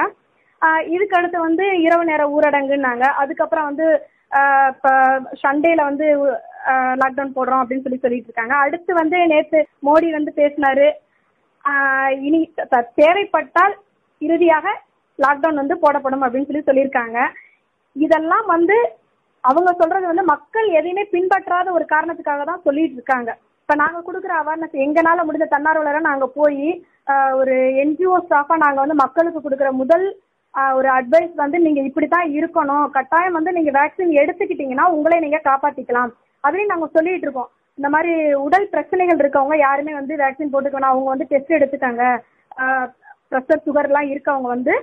இதுக்கு 0.95 1.17
அடுத்து 1.17 1.37
வந்து 1.47 1.65
இரவு 1.85 2.03
நேர 2.09 2.23
ஊரடங்குன்னாங்க. 2.35 3.05
அதுக்கப்புறம் 3.21 3.67
வந்து 3.69 3.87
இப்போ 4.73 4.91
சண்டேல 5.43 5.81
வந்து 5.89 6.05
லாக்டவுன் 7.01 7.35
போடுறோம் 7.37 7.61
அப்படின்னு 7.61 7.85
சொல்லி 7.85 7.99
சொல்லிட்டு 8.05 8.29
இருக்காங்க 8.29 8.55
அடுத்து 8.65 8.91
வந்து 9.01 9.17
நேற்று 9.33 9.59
மோடி 9.87 10.07
வந்து 10.17 10.31
பேசினாரு. 10.41 10.87
இனி 12.27 12.39
தேவைப்பட்டால் 12.99 13.75
இறுதியாக 14.21 14.67
லாக்டவுன் 15.19 15.61
வந்து 15.61 15.75
போடப்படும் 15.83 16.23
அப்படின்னு 16.25 16.49
சொல்லி 16.49 16.67
சொல்லியிருக்காங்க. 16.69 17.19
இதெல்லாம் 17.95 18.47
வந்து 18.55 18.77
அவங்க 19.43 19.71
சொல்றது 19.79 20.05
வந்து 20.11 20.23
மக்கள் 20.33 20.67
எதையுமே 20.77 21.03
பின்பற்றாத 21.13 21.67
ஒரு 21.77 21.85
காரணத்துக்காக 21.93 22.45
தான் 22.49 22.63
சொல்லிட்டு 22.67 22.97
இருக்காங்க. 22.99 23.31
இப்ப 23.63 23.75
நாங்க 23.81 23.99
கொடுக்குற 24.07 24.33
அவேர்னஸ் 24.41 24.75
எங்கனால 24.85 25.25
முடிஞ்ச 25.27 25.45
தன்னார்வலரா 25.53 26.01
நாங்க 26.09 26.25
போய் 26.39 26.67
ஒரு 27.39 27.55
என்ஜிஓ 27.83 28.15
ஸ்டாஃபா 28.25 28.55
நாங்க 28.65 28.79
வந்து 28.83 29.01
மக்களுக்கு 29.03 29.39
கொடுக்குற 29.45 29.69
முதல் 29.81 30.05
ஒரு 30.77 30.89
அட்வைஸ் 30.97 31.33
வந்து 31.43 31.57
நீங்க 31.65 31.79
இப்படித்தான் 31.87 32.27
இருக்கணும். 32.37 32.85
கட்டாயம் 32.97 33.37
வந்து 33.37 33.51
நீங்க 33.57 33.71
வேக்சின் 33.79 34.13
எடுத்துக்கிட்டீங்கன்னா 34.21 34.85
உங்களே 34.95 35.17
நீங்க 35.25 35.39
காப்பாத்திக்கலாம். 35.49 36.11
அப்படின்னு 36.43 36.73
நாங்க 36.73 36.87
சொல்லிட்டு 36.97 37.25
இருக்கோம். 37.27 37.49
இந்த 37.79 37.87
மாதிரி 37.93 38.13
உடல் 38.45 38.67
பிரச்சனைகள் 38.73 39.21
இருக்கவங்க 39.21 39.55
யாருமே 39.67 39.93
வந்து 39.99 40.13
வேக்சின் 40.23 40.51
போட்டுக்கணும். 40.53 40.91
அவங்க 40.91 41.09
வந்து 41.13 41.29
டெஸ்ட் 41.31 41.57
எடுத்துட்டாங்க. 41.57 42.03
ப்ரெஷர் 43.31 43.63
சுகர் 43.65 43.89
எல்லாம் 43.89 44.09
இருக்கவங்க 44.13 44.49
வந்து 44.55 44.73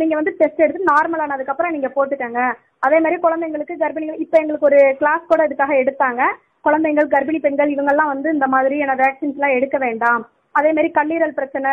நீங்க 0.00 0.14
வந்து 0.18 0.32
டெஸ்ட் 0.40 0.62
எடுத்து 0.64 0.90
நார்மல் 0.92 1.22
ஆனதுக்கு 1.24 1.52
அப்புறம் 1.52 1.74
நீங்க 1.76 1.88
போட்டுக்கங்க. 1.94 2.40
அதே 2.86 2.98
மாதிரி 3.04 3.16
குழந்தைங்களுக்கு 3.24 3.74
கர்ப்பிணிகள் 3.80 4.22
இப்ப 4.24 4.36
எங்களுக்கு 4.42 4.68
ஒரு 4.68 4.80
கிளாஸ் 5.00 5.24
கூட 5.30 5.40
இதுக்காக 5.48 5.74
எடுத்தாங்க. 5.82 6.22
குழந்தைகள் 6.66 7.10
கர்ப்பிணி 7.14 7.38
பெண்கள் 7.46 7.72
இவங்கெல்லாம் 7.74 8.12
வந்து 8.14 8.28
இந்த 8.36 8.46
மாதிரியான 8.54 8.94
வேக்சின்ஸ் 9.02 9.38
எல்லாம் 9.38 9.56
எடுக்க 9.58 9.76
வேண்டாம். 9.86 10.22
அதே 10.58 10.70
மாதிரி 10.76 10.88
கல்லீரல் 10.98 11.36
பிரச்சனை 11.38 11.70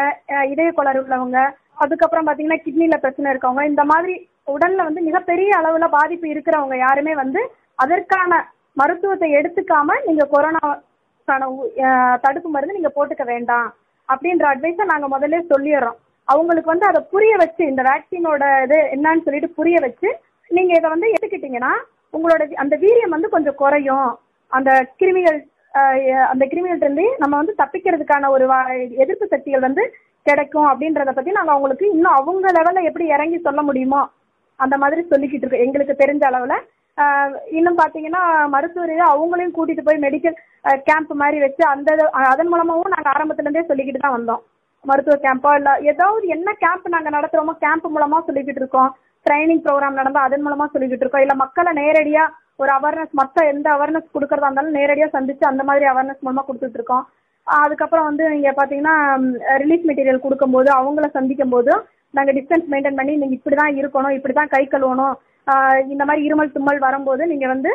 இதய 0.53 0.69
கோளாறு 0.77 0.99
உள்ளவங்க 1.03 1.39
அதுக்கப்புறம் 1.83 2.27
பாத்தீங்கன்னா 2.27 2.59
கிட்னில 2.65 2.97
பிரச்சனை 3.03 3.27
இருக்கவங்க 3.33 3.63
இந்த 3.71 3.83
மாதிரி 3.91 4.15
உடல்ல 4.55 4.83
வந்து 4.89 5.01
மிகப்பெரிய 5.07 5.49
அளவுல 5.59 5.87
பாதிப்பு 5.97 6.27
இருக்கிறவங்க 6.33 6.75
யாருமே 6.85 7.13
வந்து 7.23 7.41
அதற்கான 7.83 8.39
மருத்துவத்தை 8.77 9.27
எடுத்துக்காம 9.35 9.95
நீங்க 10.05 10.23
கொரோனாக்கான 10.31 11.43
தடுப்பு 12.21 12.49
மருந்து 12.49 12.77
நீங்க 12.77 12.91
போட்டுக்க 12.95 13.23
வேண்டாம் 13.25 13.67
அப்படின்ற 14.09 14.45
அட்வைஸை 14.51 14.85
நாங்க 14.85 15.07
முதல்ல 15.13 15.39
சொல்லிடுறோம். 15.51 15.97
அவங்களுக்கு 16.27 16.71
வந்து 16.73 16.85
அதை 16.85 16.99
புரிய 17.11 17.33
வச்சு 17.35 17.63
இந்த 17.65 17.81
வேக்சினோட 17.89 18.43
இது 18.65 18.77
என்னன்னு 18.95 19.25
சொல்லிட்டு 19.25 19.49
புரிய 19.59 19.77
வச்சு 19.85 20.09
நீங்க 20.51 20.71
இதை 20.77 20.89
வந்து 20.89 21.07
எடுத்துக்கிட்டீங்கன்னா 21.13 21.71
உங்களோட 22.13 22.43
அந்த 22.53 22.75
வீரியம் 22.83 23.13
வந்து 23.15 23.29
கொஞ்சம் 23.29 23.59
குறையும். 23.61 24.09
அந்த 24.51 24.69
கிருமிகள் 24.99 25.39
அந்த 26.31 26.43
கிருமிகள் 26.51 26.81
இருந்து 26.81 27.05
நம்ம 27.17 27.33
வந்து 27.35 27.55
தப்பிக்கிறதுக்கான 27.57 28.29
ஒரு 28.29 28.45
வா- 28.51 28.69
எதிர்ப்பு 29.03 29.25
சக்திகள் 29.27 29.65
வந்து 29.67 29.83
கிடைக்கும் 30.25 30.69
அப்படின்றத 30.69 31.11
பத்தி 31.11 31.31
நாங்க 31.31 31.51
அவங்களுக்கு 31.51 31.85
இன்னும் 31.89 32.17
அவங்க 32.19 32.47
லெவல்ல 32.51 32.81
எப்படி 32.83 33.05
இறங்கி 33.15 33.37
சொல்ல 33.39 33.61
முடியுமோ 33.61 34.01
அந்த 34.59 34.75
மாதிரி 34.77 35.01
சொல்லிக்கிட்டு 35.11 35.45
இருக்கோம். 35.45 35.65
எங்களுக்கு 35.65 35.95
தெரிஞ்ச 36.03 36.23
அளவுல 36.29 36.55
இன்னும் 37.57 37.79
பாத்தீங்கன்னா 37.79 38.21
மருத்துவர் 38.53 38.93
அவங்களையும் 39.13 39.55
கூட்டிட்டு 39.57 39.83
போய் 39.87 40.03
மெடிக்கல் 40.05 40.37
கேம்ப் 40.87 41.11
மாதிரி 41.21 41.37
வச்சு 41.43 41.63
அந்த 41.73 41.89
அதன் 42.31 42.51
மூலமாவும் 42.53 42.93
நாங்க 42.95 43.09
ஆரம்பத்துல 43.15 43.47
இருந்தே 43.47 43.67
சொல்லிக்கிட்டு 43.69 44.01
தான் 44.05 44.17
வந்தோம். 44.17 44.41
மருத்துவ 44.85 45.15
கேம்பா 45.25 45.51
இல்ல 45.59 45.69
ஏதாவது 45.91 46.25
என்ன 46.35 46.49
கேம்ப் 46.63 46.87
நாங்க 46.95 47.09
நடத்துறோமோ 47.17 47.53
கேம்ப் 47.65 47.87
மூலமா 47.95 48.17
சொல்லிக்கிட்டு 48.27 48.61
இருக்கோம். 48.63 48.89
ட்ரைனிங் 49.25 49.63
ப்ரோக்ராம் 49.65 49.99
நடந்தா 49.99 50.25
அதன் 50.27 50.43
மூலமா 50.45 50.65
சொல்லிக்கிட்டு 50.73 51.05
இருக்கோம். 51.05 51.23
இல்ல 51.25 51.35
மக்களை 51.43 51.71
நேரடியா 51.81 52.23
ஒரு 52.61 52.71
அவேர்னஸ் 52.77 53.13
மத்த 53.19 53.45
எந்த 53.53 53.67
அவேர்னஸ் 53.75 54.13
கொடுக்கறதா 54.15 54.47
இருந்தாலும் 54.47 54.77
நேரடியா 54.79 55.07
சந்திச்சு 55.15 55.45
அந்த 55.51 55.63
மாதிரி 55.69 55.85
அவேர்னஸ் 55.91 56.23
மூலமா 56.25 56.43
கொடுத்துட்டு 56.47 56.79
இருக்கோம். 56.79 57.03
அதுக்கப்புறம் 57.47 58.07
வந்து 58.09 58.23
நீங்க 58.33 58.49
பாத்தீங்கன்னா 58.59 58.95
ரிலீஃப் 59.63 59.85
மெட்டீரியல் 59.89 60.23
கொடுக்கும்போது 60.25 60.69
அவங்கள 60.79 61.07
சந்திக்கும் 61.17 61.53
போது 61.55 61.73
நாங்க 62.17 62.31
டிஸ்டன்ஸ் 62.37 62.67
மெயின்டைன் 62.71 62.99
பண்ணி 62.99 63.13
நீங்க 63.21 63.35
இப்படிதான் 63.37 63.77
இருக்கணும் 63.81 64.15
இப்படிதான் 64.17 64.53
கை 64.55 64.63
கழுவணும் 64.67 65.15
இந்த 65.93 66.03
மாதிரி 66.07 66.25
இருமல் 66.27 66.55
தும்மல் 66.55 66.85
வரும்போது 66.87 67.23
நீங்க 67.31 67.47
வந்து 67.53 67.71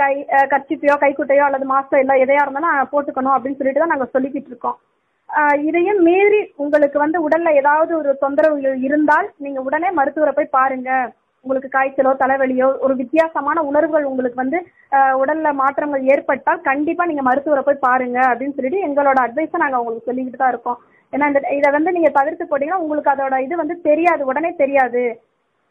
கை 0.00 0.12
கர்ச்சிப்பையோ 0.52 0.94
கைக்குட்டையோ 1.02 1.44
அல்லது 1.46 1.66
மாஸ்கோ 1.72 2.00
இல்லை 2.02 2.14
எதையா 2.24 2.42
இருந்தாலும் 2.44 2.90
போட்டுக்கணும் 2.92 3.34
அப்படின்னு 3.34 3.58
சொல்லிட்டு 3.60 3.82
தான் 3.82 3.94
நாங்க 3.94 4.06
சொல்லிக்கிட்டு 4.14 4.50
இருக்கோம். 4.52 4.78
இதையும் 5.68 6.00
மீறி 6.06 6.40
உங்களுக்கு 6.62 6.98
வந்து 7.02 7.18
உடல்ல 7.26 7.52
ஏதாவது 7.60 7.92
ஒரு 8.00 8.10
தொந்தரவுகள் 8.24 8.82
இருந்தால் 8.86 9.28
நீங்க 9.44 9.60
உடனே 9.68 9.88
மருத்துவரை 9.98 10.32
போய் 10.36 10.54
பாருங்க. 10.58 10.90
உங்களுக்கு 11.44 11.70
காய்ச்சலோ 11.72 12.12
தலைவலியோ 12.20 12.68
ஒரு 12.84 12.94
வித்தியாசமான 13.00 13.62
உணர்வுகள் 13.70 14.08
உங்களுக்கு 14.10 14.42
வந்து 14.42 14.58
உடல்ல 15.22 15.48
மாற்றங்கள் 15.62 16.06
ஏற்பட்டால் 16.12 16.64
கண்டிப்பா 16.68 17.04
நீங்க 17.10 17.22
மருத்துவரை 17.28 17.62
போய் 17.66 17.84
பாருங்க 17.86 18.18
அப்படின்னு 18.30 18.56
சொல்லிட்டு 18.58 18.84
எங்களோட 18.86 19.18
அட்வைஸை 19.26 19.58
நாங்க 19.64 19.80
உங்களுக்கு 19.82 20.08
சொல்லிக்கிட்டு 20.10 20.42
தான் 20.42 20.52
இருக்கோம். 20.54 20.78
ஏன்னா 21.12 21.28
இந்த 21.30 21.40
இதை 21.58 21.70
வந்து 21.76 21.90
நீங்க 21.96 22.10
தவிர்த்து 22.18 22.44
போட்டீங்கன்னா 22.46 22.82
உங்களுக்கு 22.84 23.12
அதோட 23.14 23.38
இது 23.46 23.54
வந்து 23.62 23.76
தெரியாது 23.88 24.22
உடனே 24.30 24.52
தெரியாது. 24.62 25.04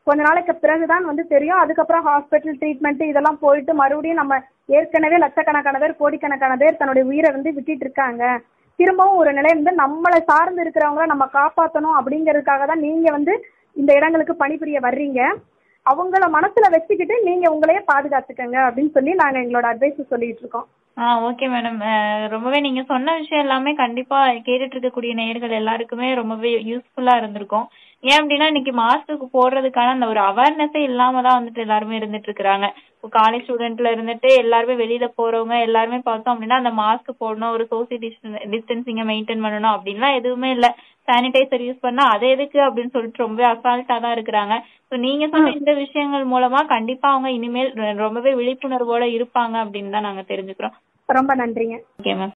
கொஞ்ச 0.08 0.22
நாளைக்கு 0.28 0.54
பிறகுதான் 0.63 1.06
வந்து 1.10 1.24
தெரியும். 1.34 1.60
அதுக்கப்புறம் 1.63 2.06
ஹாஸ்பிட்டல் 2.08 2.58
ட்ரீட்மெண்ட் 2.62 3.04
இதெல்லாம் 3.12 3.39
போயிட்டு 3.44 3.74
மறுபடியும் 3.82 4.20
நம்ம 4.22 4.39
ஏற்கனவே 4.78 5.18
லட்சக்கணக்கான 5.24 5.80
பேர் 5.84 6.00
கோடிக்கணக்கான 6.02 6.54
பேர் 6.62 6.80
தன்னுடைய 6.82 7.04
உயிரை 7.12 7.30
வந்து 7.36 7.54
விட்டுட்டு 7.58 7.86
இருக்காங்க. 7.88 8.24
திரும்பவும் 8.80 9.20
ஒரு 9.22 9.32
நிலை 9.38 9.50
வந்து 9.56 9.74
நம்மளை 9.84 10.20
சார்ந்து 10.30 10.63
இருக்கிறவங்கள 10.63 11.08
நம்ம 11.13 11.26
காப்பாற்றணும் 11.39 11.98
அப்படிங்கிறதுக்காக 12.00 12.66
தான் 12.72 12.86
நீங்க 12.88 13.08
வந்து 13.18 13.34
இந்த 13.82 13.92
இடங்களுக்கு 13.98 14.36
பணிபுரிய 14.44 14.80
வர்றீங்க. 14.88 15.22
அவங்கள 15.86 16.26
மனசுல 16.38 16.66
வச்சுக்கிட்டு 16.74 17.16
நீங்க 17.28 17.46
உங்களையே 17.54 17.82
பாதுகாத்துக்கங்க 17.92 18.58
அப்படின்னு 18.68 18.96
சொல்லி 18.98 19.13
நாங்க 19.22 19.38
எங்களோட 19.44 19.68
அட்வைஸ் 19.72 20.12
சொல்லிட்டு 20.13 20.44
இருக்கோம். 20.44 20.68
ஆ 20.98 21.06
ஓகே 21.28 21.46
மேடம் 21.54 21.78
ரொம்பவே 22.34 22.58
நீங்க 22.66 22.82
சொன்ன 22.92 23.14
விஷயம் 23.20 23.44
எல்லாமே 23.44 23.72
கண்டிப்பா 23.82 24.18
கேட்டுட்டு 24.48 24.76
இருக்கக்கூடிய 24.76 25.12
நேயர்கள் 25.20 25.56
எல்லாருக்குமே 25.60 26.08
ரொம்பவே 26.20 26.50
யூஸ்ஃபுல்லா 26.72 27.14
இருந்திருக்கும். 27.22 27.66
ஏன் 28.04 28.20
அப்படின்னா 28.20 28.48
இன்னைக்கு 28.52 28.74
மாஸ்க்கு 28.82 29.28
போடுறதுக்கான 29.38 29.94
அந்த 29.96 30.08
ஒரு 30.14 30.22
அவேர்னஸே 30.30 30.82
இல்லாம 30.90 31.22
தான் 31.28 31.38
வந்துட்டு 31.40 31.64
எல்லாருமே 31.66 31.98
இருந்துட்டு 32.00 32.30
இருக்கிறாங்க. 32.30 32.68
இப்போ 32.96 33.10
காலேஜ் 33.20 33.46
ஸ்டூடெண்ட்ல 33.46 33.94
இருந்துட்டு 33.96 34.30
எல்லாருமே 34.44 34.76
வெளியில 34.84 35.06
போறவங்க 35.20 35.56
எல்லாருமே 35.68 36.00
பார்த்தோம் 36.10 36.34
அப்படின்னா 36.36 36.60
அந்த 36.62 36.74
மாஸ்க் 36.82 37.12
போடணும் 37.24 37.54
ஒரு 37.58 37.66
சோசியல் 37.74 38.04
டிஸ்டன்சிங்க 38.56 39.06
மெயின்டைன் 39.12 39.46
பண்ணணும் 39.48 39.76
அப்படின்லாம் 39.76 40.18
எதுவுமே 40.20 40.52
இல்லை. 40.58 40.72
சானிடைசர் 41.08 41.66
யூஸ் 41.66 41.84
பண்ணா 41.86 42.04
அது 42.13 42.30
எதுக்கு 42.30 42.60
அப்படின்னு 42.68 42.94
சொல்லிட்டு 42.94 43.24
ரொம்ப 43.26 43.42
அசால்ட்டா 43.54 43.96
தான் 44.00 44.16
இருக்கிறாங்க. 44.18 44.54
ஸோ 44.89 44.98
நீங்க 44.98 45.28
சொன்ன 45.28 45.52
இந்த 45.52 45.74
விஷயங்கள் 45.74 46.26
மூலமா 46.26 46.62
கண்டிப்பா 46.66 47.10
அவங்க 47.12 47.32
இனிமேல் 47.32 47.72
ரொம்பவே 47.96 48.34
விழிப்புணர்வோட 48.34 49.04
இருப்பாங்க 49.18 49.56
அப்படின்னு 49.66 49.92
தான் 49.92 50.08
நாங்க 50.10 50.24
தெரிஞ்சுக்கிறோம். 50.32 50.76
ரொம்ப 51.10 51.32
நன்றிங்க. 51.36 51.78
Okay 52.00 52.13
ma'am 52.13 52.32